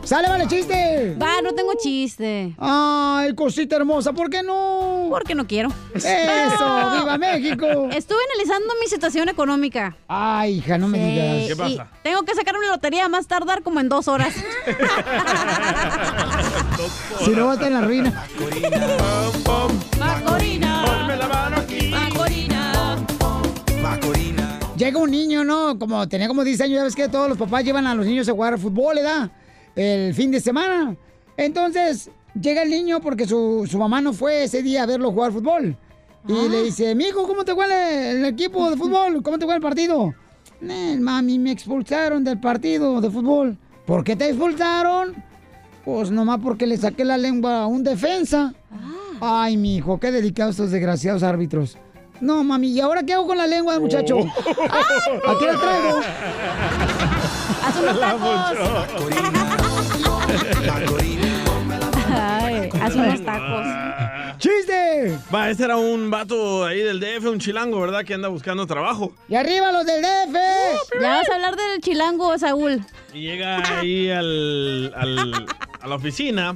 [0.04, 1.16] ¡Sale, vale, chiste!
[1.22, 2.54] Va, no tengo chiste.
[2.60, 5.08] Ay, cosita hermosa, ¿por qué no?
[5.10, 5.70] Porque no quiero.
[5.95, 6.91] ¡Eso!
[6.99, 7.66] ¡Viva México!
[7.89, 9.95] Estuve analizando mi situación económica.
[10.10, 11.47] Ay, hija, no me Sí, digas.
[11.47, 11.70] ¿Qué pasa?
[11.70, 14.34] y tengo que sacar una lotería más tardar como en dos horas.
[17.24, 18.12] Si no, va a estar en la ruina.
[18.38, 18.88] Macorina.
[24.84, 25.79] Llega un niño, ¿no?
[25.79, 28.27] Como tenía como 10 años, ya ves que todos los papás llevan a los niños
[28.27, 29.31] a jugar fútbol, ¿verdad?
[29.77, 30.97] El fin de semana.
[31.38, 32.09] Entonces,
[32.39, 35.77] llega el niño porque su, su mamá no fue ese día a verlo jugar fútbol.
[36.27, 39.23] Y le dice, mijo, ¿cómo te huele el equipo de fútbol?
[39.23, 40.13] ¿Cómo te huele el partido?
[40.59, 43.57] "Nel, mami, me expulsaron del partido de fútbol.
[43.86, 45.15] ¿Por qué te expulsaron?
[45.86, 48.53] Pues nomás porque le saqué la lengua a un defensa.
[49.21, 51.77] Ay, mi hijo, qué delicados estos desgraciados árbitros.
[52.20, 54.18] No, mami, ¿y ahora qué hago con la lengua del muchacho?
[55.28, 55.99] Aquí la traigo.
[57.66, 58.57] Haz unos tacos.
[62.16, 63.66] Ay, haz unos tacos.
[64.38, 65.18] ¡Chiste!
[65.34, 68.03] Va, ese era un vato ahí del DF, un chilango, ¿verdad?
[68.03, 69.14] Que anda buscando trabajo.
[69.30, 70.36] ¡Y arriba los del DF!
[71.01, 72.84] Ya vas a hablar del chilango, Saúl.
[73.14, 75.45] Y llega ahí al, al-
[75.82, 76.55] a la oficina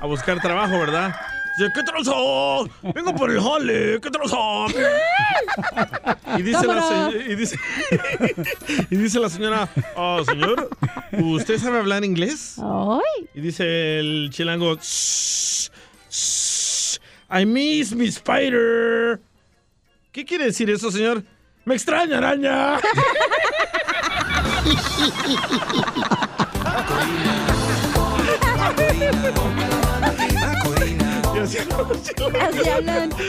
[0.00, 1.14] a buscar trabajo, ¿verdad?
[1.56, 2.68] Dice, ¿qué trozo?
[2.94, 4.66] Vengo por el jale, ¿qué trozo?
[6.36, 7.56] Y dice, la, se- y dice,
[8.90, 10.68] y dice la señora, "Ah, señor,
[11.12, 12.56] ¿usted sabe hablar inglés?
[12.58, 13.28] Ay.
[13.34, 15.70] Y dice el chilango, "Shh,
[16.10, 16.98] shh,
[17.30, 19.20] I miss mi spider.
[20.10, 21.22] ¿Qué quiere decir eso, señor?
[21.64, 22.78] Me extraña, araña.
[32.40, 33.10] así hablan.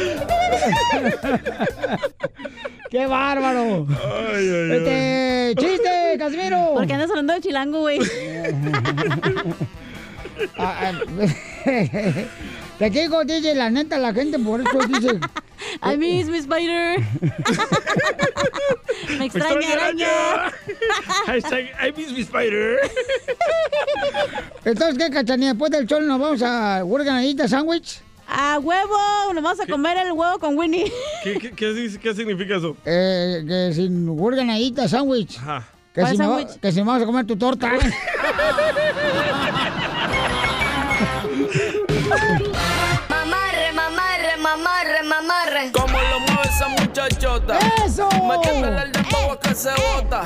[2.90, 3.88] ¡Qué bárbaro!
[3.90, 4.78] Ay, ay, ay.
[4.78, 6.74] Este, chiste, Casimiro.
[6.74, 8.00] ¿Por qué andas hablando de chilango, güey?
[10.58, 10.92] Ah, ah,
[12.78, 15.20] Te digo, DJ, la neta, la gente por eso dice.
[15.82, 17.00] I miss mi spider.
[19.18, 20.08] Me extraña, araña.
[21.26, 22.80] Hashtag I miss mi spider.
[24.66, 25.50] Entonces, ¿qué, cachanía?
[25.50, 28.05] Después del show nos vamos a Urganadita Sandwich.
[28.28, 30.92] A huevo, nos vamos a comer el huevo con Winnie.
[31.24, 32.76] ¿Qué, qué, qué, dice- qué significa eso?
[32.86, 35.38] Eh, que sin Urganadita Sandwich.
[35.40, 35.68] Ajá.
[35.94, 36.60] Que ¿Cuál si, me va- sándwich?
[36.60, 37.72] que si me vas a comer tu torta.
[43.10, 45.72] Mamarre, mamarre, mamarre, mamarre.
[45.72, 47.58] Como lo mueve esa muchachota.
[47.86, 48.10] ¡Eso!
[48.28, 48.92] Metiéndole el
[49.40, 50.24] que se bota.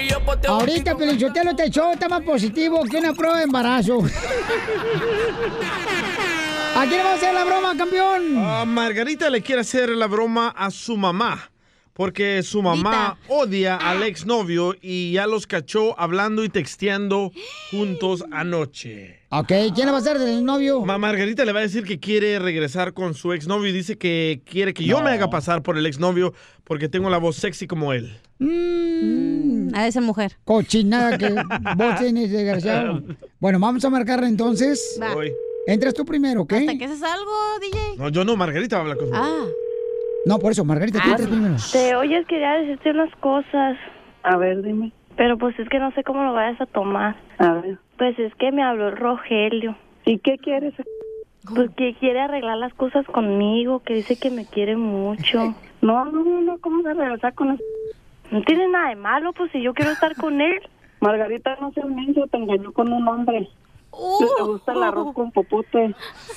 [0.00, 3.98] Y yo pues, Ahorita, Pelichotelo, este show está más positivo que una prueba de embarazo.
[6.76, 8.34] ¿A quién le vamos a hacer la broma, campeón?
[8.74, 11.50] Margarita le quiere hacer la broma a su mamá.
[11.92, 17.30] Porque su mamá odia al exnovio y ya los cachó hablando y texteando
[17.70, 19.20] juntos anoche.
[19.30, 20.84] Ok, ¿quién le va a hacer del novio?
[20.84, 24.42] Ma Margarita le va a decir que quiere regresar con su exnovio y dice que
[24.44, 27.92] quiere que yo me haga pasar por el exnovio porque tengo la voz sexy como
[27.92, 28.18] él.
[28.40, 30.36] Mm, A esa mujer.
[30.42, 31.30] cochinada que
[31.76, 33.02] vos tienes, desgraciado.
[33.38, 34.98] Bueno, vamos a marcarla entonces.
[35.00, 35.14] Va.
[35.14, 35.30] Voy.
[35.66, 36.52] Entras tú primero, ¿ok?
[36.52, 37.96] ¿Hasta que haces algo, DJ?
[37.98, 39.18] No, yo no, Margarita va a hablar conmigo.
[39.18, 39.46] Ah.
[40.26, 41.54] No, por eso, Margarita, tú Ah, entras primero.
[41.72, 43.76] Te oyes, quería decirte unas cosas.
[44.22, 44.92] A ver, dime.
[45.16, 47.16] Pero pues es que no sé cómo lo vayas a tomar.
[47.38, 47.78] A ver.
[47.98, 49.76] Pues es que me habló el Rogelio.
[50.04, 50.74] ¿Y qué quieres?
[51.54, 55.54] Pues que quiere arreglar las cosas conmigo, que dice que me quiere mucho.
[55.84, 57.62] No, no, no, no, ¿cómo se regresar con eso?
[58.30, 60.58] No tiene nada de malo, pues si yo quiero estar con él.
[61.00, 63.50] Margarita, no seas menso, te engañó con un hombre.
[64.18, 65.94] Si te gusta el arroz con popote.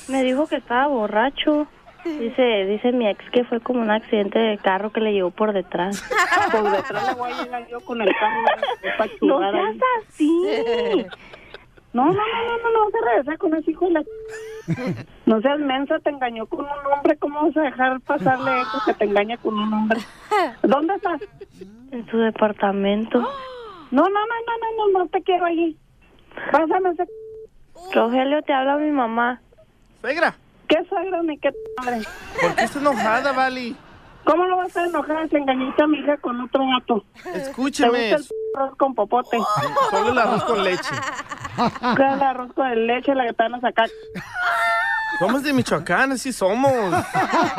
[0.07, 1.67] Me dijo que estaba borracho.
[2.05, 5.51] Dice, dice mi ex que fue como un accidente de carro que le llegó por
[5.51, 6.01] detrás.
[6.51, 8.41] Por detrás le voy a llegar yo con el carro
[9.21, 9.79] No seas ahí.
[10.07, 11.05] así.
[11.91, 14.03] No, no, no, no, no, no, se regresa con ese hijo de la...
[15.25, 18.93] No seas mensa, te engañó con un hombre, ¿cómo vas a dejar pasarle eso que
[18.93, 19.99] te engaña con un hombre?
[20.63, 21.21] ¿Dónde estás?
[21.91, 23.19] En su departamento.
[23.19, 23.27] No,
[23.91, 25.77] no, no, no, no, no, no te quiero allí.
[26.51, 27.05] Pásame ese...
[27.93, 29.41] Rogelio, te habla mi mamá.
[30.01, 30.35] Suegra.
[30.67, 32.01] ¿Qué suegra ni qué madre?
[32.41, 33.75] ¿Por qué está enojada, Vali?
[34.25, 37.05] ¿Cómo no vas a enojar si engañaste a mi hija con otro gato?
[37.33, 37.97] Escúcheme.
[37.97, 39.37] ¿Te gusta el arroz con popote?
[39.89, 40.95] Solo el arroz con leche.
[41.55, 43.89] ¿Cuál es el arroz con leche la que te van a sacar?
[45.19, 46.71] Somos de Michoacán, así somos.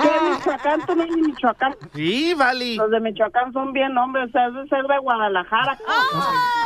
[0.02, 0.86] ¿Qué Michoacán?
[0.86, 1.76] Tú no eres de Michoacán.
[1.94, 2.76] Sí, Vali.
[2.76, 5.76] Los de Michoacán son bien hombres, o sea, es de ser de Guadalajara.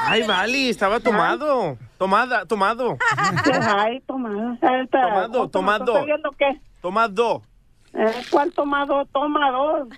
[0.06, 1.78] Ay, Vali, estaba tomado.
[1.96, 2.98] Tomada, tomado.
[3.16, 4.58] Ay, tomado.
[4.90, 5.92] Tomado, ¿cómo tomado.
[5.92, 6.60] ¿Estás viendo qué?
[6.80, 7.42] Tomado.
[7.94, 9.04] Eh, ¿Cuál tomado?
[9.12, 9.88] Toma dos.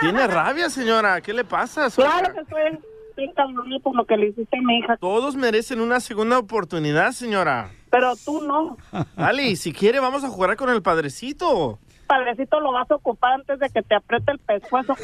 [0.00, 1.20] Tiene rabia, señora.
[1.20, 1.88] ¿Qué le pasa?
[1.90, 4.96] Claro que estoy cabrón por lo que le hiciste a mi hija.
[4.98, 7.70] Todos merecen una segunda oportunidad, señora.
[7.90, 8.76] Pero tú no.
[9.16, 11.78] Vali, si quiere, vamos a jugar con el padrecito.
[12.06, 14.94] Padrecito lo vas a ocupar antes de que te apriete el pescuezo.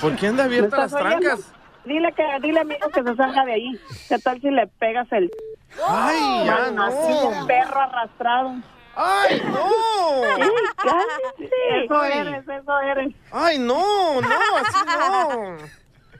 [0.00, 1.10] ¿Por qué anda abierta ¿Me las oyendo?
[1.20, 1.52] trancas?
[1.84, 3.80] Dile que, dile amigo que se salga de ahí.
[4.08, 5.30] ¿Qué tal si le pegas el
[5.88, 7.46] Ay, ya no.
[7.46, 8.54] Perro arrastrado?
[8.96, 9.68] ¡Ay, no!
[10.44, 11.84] Sí, cállate.
[11.84, 13.14] Eso eres, eso eres.
[13.32, 14.20] ¡Ay, no!
[14.20, 15.56] ¡No, así no!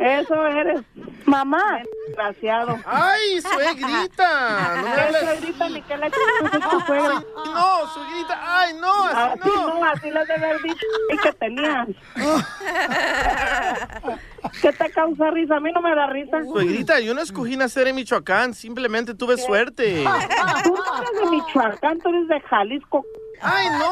[0.01, 0.81] Eso eres.
[1.27, 1.81] Mamá.
[2.09, 2.79] Desgraciado.
[2.87, 4.77] ¡Ay, suegrita!
[4.77, 5.21] No me ¿Qué hables.
[5.21, 7.17] suegrita ni le chico tu suegra?
[7.19, 7.25] Ay,
[7.55, 8.41] no, suegrita!
[8.43, 9.05] ¡Ay, no!
[9.05, 9.75] Así Así no!
[9.75, 11.89] no, así les debe haber dicho y que tenías.
[14.63, 15.57] ¿Qué te causa risa?
[15.57, 16.43] A mí no me da risa.
[16.45, 20.03] Suegrita, yo no escogí nacer en Michoacán, simplemente tuve suerte.
[20.65, 23.05] Tú no eres de Michoacán, tú eres de Jalisco.
[23.43, 23.91] ¡Ay, no!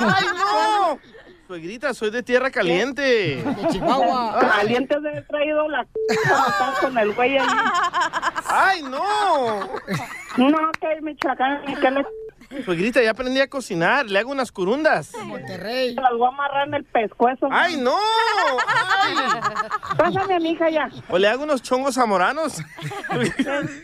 [0.00, 0.98] ¡Ay, no!
[1.48, 3.42] Suegrita, soy de tierra caliente.
[3.42, 7.48] Caliente de haber traído la c- con el güey ahí.
[8.50, 9.60] ¡Ay, no!
[10.36, 12.04] No, que es Michoacán, que le
[12.66, 15.12] Suegrita, ya aprendí a cocinar, le hago unas curundas.
[15.24, 15.94] Monterrey.
[15.94, 17.48] Las voy a amarrar en el pescuezo.
[17.50, 17.96] ¡Ay, no!
[17.96, 19.14] ¡Ay!
[19.96, 20.90] Pásame a mi hija ya.
[21.08, 22.58] ¿O le hago unos chongos zamoranos?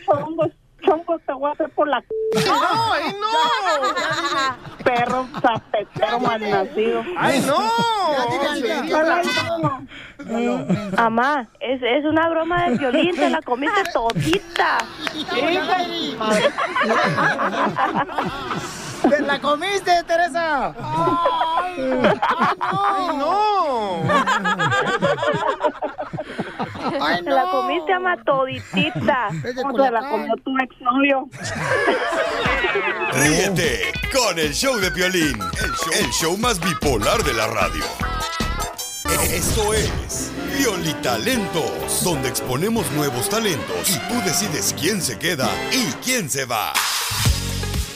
[0.05, 0.51] Chongos,
[0.85, 2.07] chongos te voy a hacer por la c-
[2.47, 3.27] ¡No, ay, no!
[4.83, 7.03] Perro zapetero malnacido.
[7.17, 7.57] ¡Ay, no!
[10.27, 10.65] Ay, no.
[10.95, 14.77] Mamá, es, es una broma de violín, te la comiste todita.
[19.09, 20.73] ¡Te la comiste, Teresa!
[22.61, 24.03] ¡Ay, no!
[27.01, 27.51] ¡Ay, Te la no!
[27.51, 29.29] comiste, ama, toditita.
[29.61, 31.27] ¿Cómo se la comió tu exnovio?
[33.13, 37.83] Ríete con el show de Piolín, el show, el show más bipolar de la radio.
[39.31, 46.29] Esto es Piolitalentos, donde exponemos nuevos talentos y tú decides quién se queda y quién
[46.29, 46.73] se va.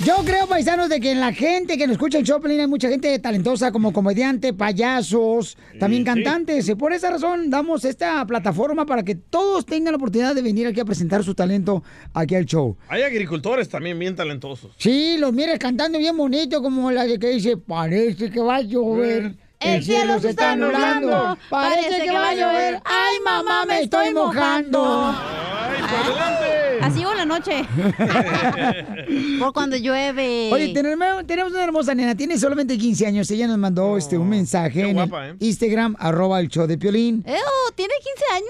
[0.05, 2.87] Yo creo, paisanos, de que en la gente que nos escucha el Choplin hay mucha
[2.87, 6.69] gente talentosa como comediante, payasos, también cantantes.
[6.69, 10.67] Y por esa razón damos esta plataforma para que todos tengan la oportunidad de venir
[10.67, 11.83] aquí a presentar su talento
[12.13, 12.77] aquí al show.
[12.87, 14.71] Hay agricultores también bien talentosos.
[14.77, 18.61] Sí, los mires cantando bien bonito, como la de que dice, parece que va a
[18.61, 19.35] llover.
[19.59, 22.81] El cielo se está nublando, parece que va a llover.
[22.85, 25.13] Ay, mamá, me estoy mojando.
[25.13, 26.68] ¡Ay, por adelante!
[26.89, 27.65] Así o la noche.
[29.39, 30.49] Por cuando llueve.
[30.51, 33.29] Oye, tenemos, tenemos una hermosa nena, tiene solamente 15 años.
[33.31, 35.35] Ella nos mandó este, un mensaje en guapa, ¿eh?
[35.39, 37.23] Instagram, arroba el show de Piolín.
[37.27, 38.49] Ew, tiene 15 años,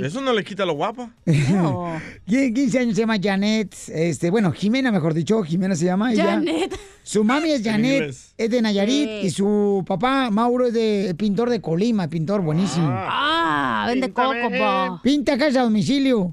[0.00, 0.06] DJ.
[0.06, 1.10] Eso no le quita lo guapa.
[1.24, 3.74] Tiene 15 años, se llama Janet.
[3.88, 6.12] Este, bueno, Jimena, mejor dicho, Jimena se llama.
[6.12, 6.24] ella.
[6.24, 6.78] Janet.
[7.02, 9.26] Su mami es Janet, es de Nayarit, Sí.
[9.26, 12.88] y su papá, Mauro, es de pintor de Colima, pintor buenísimo.
[12.90, 15.00] Ah, vende coco, po.
[15.02, 16.30] Pinta casa a domicilio.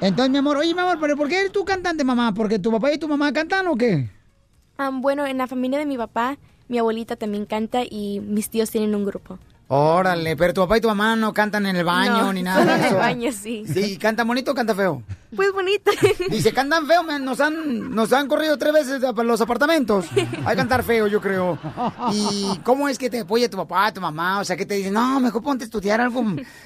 [0.00, 2.32] Entonces, mi amor, oye, mi amor, pero ¿por qué eres tú cantante, mamá?
[2.34, 4.08] ¿Porque tu papá y tu mamá cantan o qué?
[4.78, 6.38] Ah, bueno, en la familia de mi papá,
[6.68, 9.38] mi abuelita también canta y mis tíos tienen un grupo.
[9.72, 12.60] Órale, pero tu papá y tu mamá no cantan en el baño No, ni nada
[12.60, 13.64] solo en el baño, sí.
[13.72, 15.04] Sí, ¿canta bonito o canta feo?
[15.36, 15.92] Pues bonito.
[16.28, 20.06] Dice, cantan feo, man, nos han, nos han corrido tres veces a los apartamentos.
[20.16, 21.56] Hay que cantar feo, yo creo.
[22.12, 24.40] ¿Y cómo es que te apoya tu papá, tu mamá?
[24.40, 26.24] O sea, que te dicen, no, mejor ponte a estudiar algo,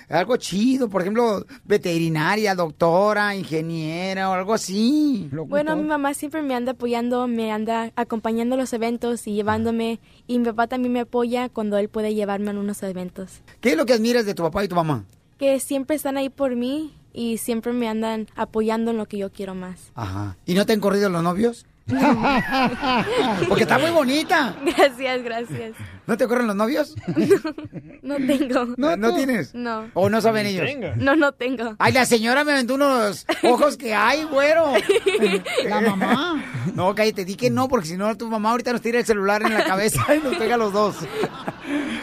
[0.09, 5.29] algo chido, por ejemplo, veterinaria, doctora, ingeniera o algo así.
[5.31, 10.01] Bueno, mi mamá siempre me anda apoyando, me anda acompañando a los eventos y llevándome.
[10.27, 13.43] Y mi papá también me apoya cuando él puede llevarme a unos eventos.
[13.61, 15.05] ¿Qué es lo que admiras de tu papá y tu mamá?
[15.39, 19.31] Que siempre están ahí por mí y siempre me andan apoyando en lo que yo
[19.31, 19.93] quiero más.
[19.95, 20.37] Ajá.
[20.47, 21.67] ¿Y no te han corrido los novios?
[23.49, 24.55] Porque está muy bonita.
[24.65, 25.73] Gracias, gracias.
[26.07, 26.95] ¿No te corren los novios?
[28.05, 28.67] No tengo.
[28.77, 29.55] ¿No, ¿no tienes?
[29.55, 29.89] No.
[29.95, 30.69] ¿O no saben ellos?
[30.97, 31.75] No, no tengo.
[31.79, 34.75] Ay, la señora me aventó unos ojos que hay, güero.
[35.67, 36.45] La mamá.
[36.75, 39.41] No, cállate, di que no, porque si no, tu mamá ahorita nos tira el celular
[39.43, 40.97] en la cabeza y nos pega a los dos.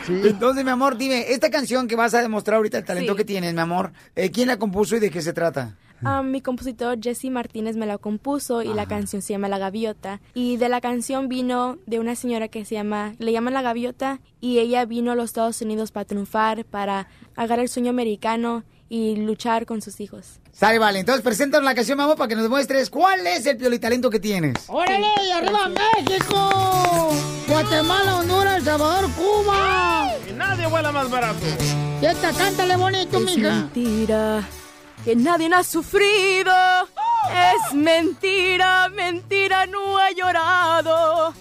[0.08, 3.18] Entonces, mi amor, dime, esta canción que vas a demostrar ahorita el talento Sí.
[3.18, 5.76] que tienes, mi amor, eh, ¿quién la compuso y de qué se trata?
[6.04, 10.20] Ah, mi compositor Jesse Martínez me la compuso y la canción se llama La Gaviota.
[10.34, 14.20] Y de la canción vino de una señora que se llama, le llaman La Gaviota,
[14.40, 19.16] y ella vino a los Estados Unidos para triunfar, para agarrar el sueño americano y
[19.16, 20.40] luchar con sus hijos.
[20.52, 21.00] Sale, vale.
[21.00, 24.20] Entonces, preséntanos la canción, mi amor, para que nos demuestres cuál es el piolitalento que
[24.20, 24.56] tienes.
[24.68, 25.08] ¡Órale!
[25.26, 27.12] ¡Y arriba México!
[27.48, 30.12] Guatemala, Honduras, El Salvador, Cuba.
[30.30, 31.40] Y nadie vuela más barato.
[32.02, 33.50] Y esta, cántale bonito, Es mija.
[33.54, 34.48] mentira
[35.04, 36.54] que nadie ha sufrido.
[37.32, 41.34] Es mentira, mentira, no ha llorado.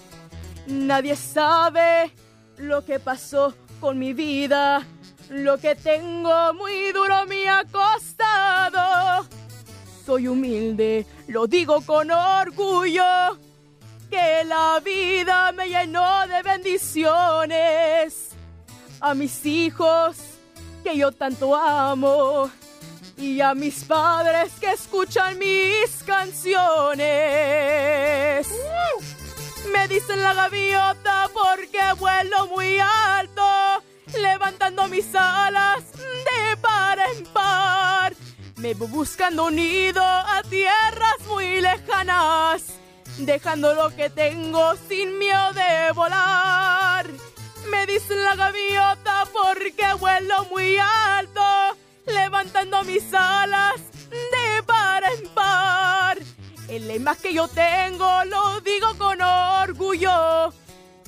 [0.67, 2.13] Nadie sabe
[2.59, 4.87] lo que pasó con mi vida.
[5.29, 9.27] Lo que tengo muy duro me ha costado.
[10.05, 13.39] Soy humilde, lo digo con orgullo.
[14.11, 18.31] Que la vida me llenó de bendiciones.
[19.01, 20.17] A mis hijos
[20.83, 22.51] que yo tanto amo
[23.21, 27.07] y a mis padres que escuchan mis canciones.
[29.73, 33.43] Me dicen la gaviota porque vuelo muy alto,
[34.19, 38.15] levantando mis alas de par en par.
[38.57, 42.65] Me voy buscando un nido a tierras muy lejanas,
[43.19, 47.07] dejando lo que tengo sin miedo de volar.
[47.71, 51.77] Me dicen la gaviota porque vuelo muy alto,
[52.07, 53.81] levantando mis alas
[54.11, 56.19] de par en par.
[56.69, 60.53] El lema que yo tengo lo digo con orgullo.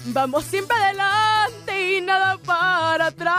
[0.07, 3.36] Vamos siempre adelante y nada para atrás.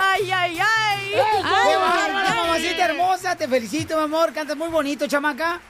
[0.00, 1.12] Ay, ay, ay.
[1.12, 3.36] ¡Qué bárbara, mamacita hermosa!
[3.36, 4.34] Te felicito, mi amor.
[4.34, 5.60] Cantas muy bonito, chamaca.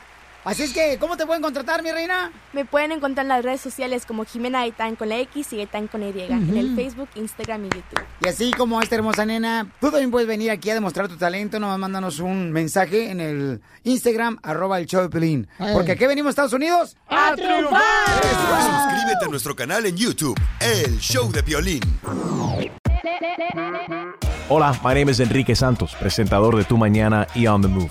[0.45, 2.32] Así es que, ¿cómo te pueden contratar, mi reina?
[2.53, 5.89] Me pueden encontrar en las redes sociales como Jimena Gaitán con la X y Gaitán
[5.89, 6.74] con Y, en el.
[6.74, 8.03] Facebook, Instagram y YouTube.
[8.24, 11.59] Y así como esta hermosa nena, tú también puedes venir aquí a demostrar tu talento.
[11.59, 15.49] Nomás mándanos un mensaje en el Instagram, arroba el show de Pelín.
[15.74, 17.82] Porque aquí venimos, Estados Unidos, a triunfar.
[18.22, 21.80] Suscríbete a nuestro canal en YouTube, El Show de Piolín.
[24.49, 27.91] Hola, my name is Enrique Santos, presentador de Tu Mañana y On the Move.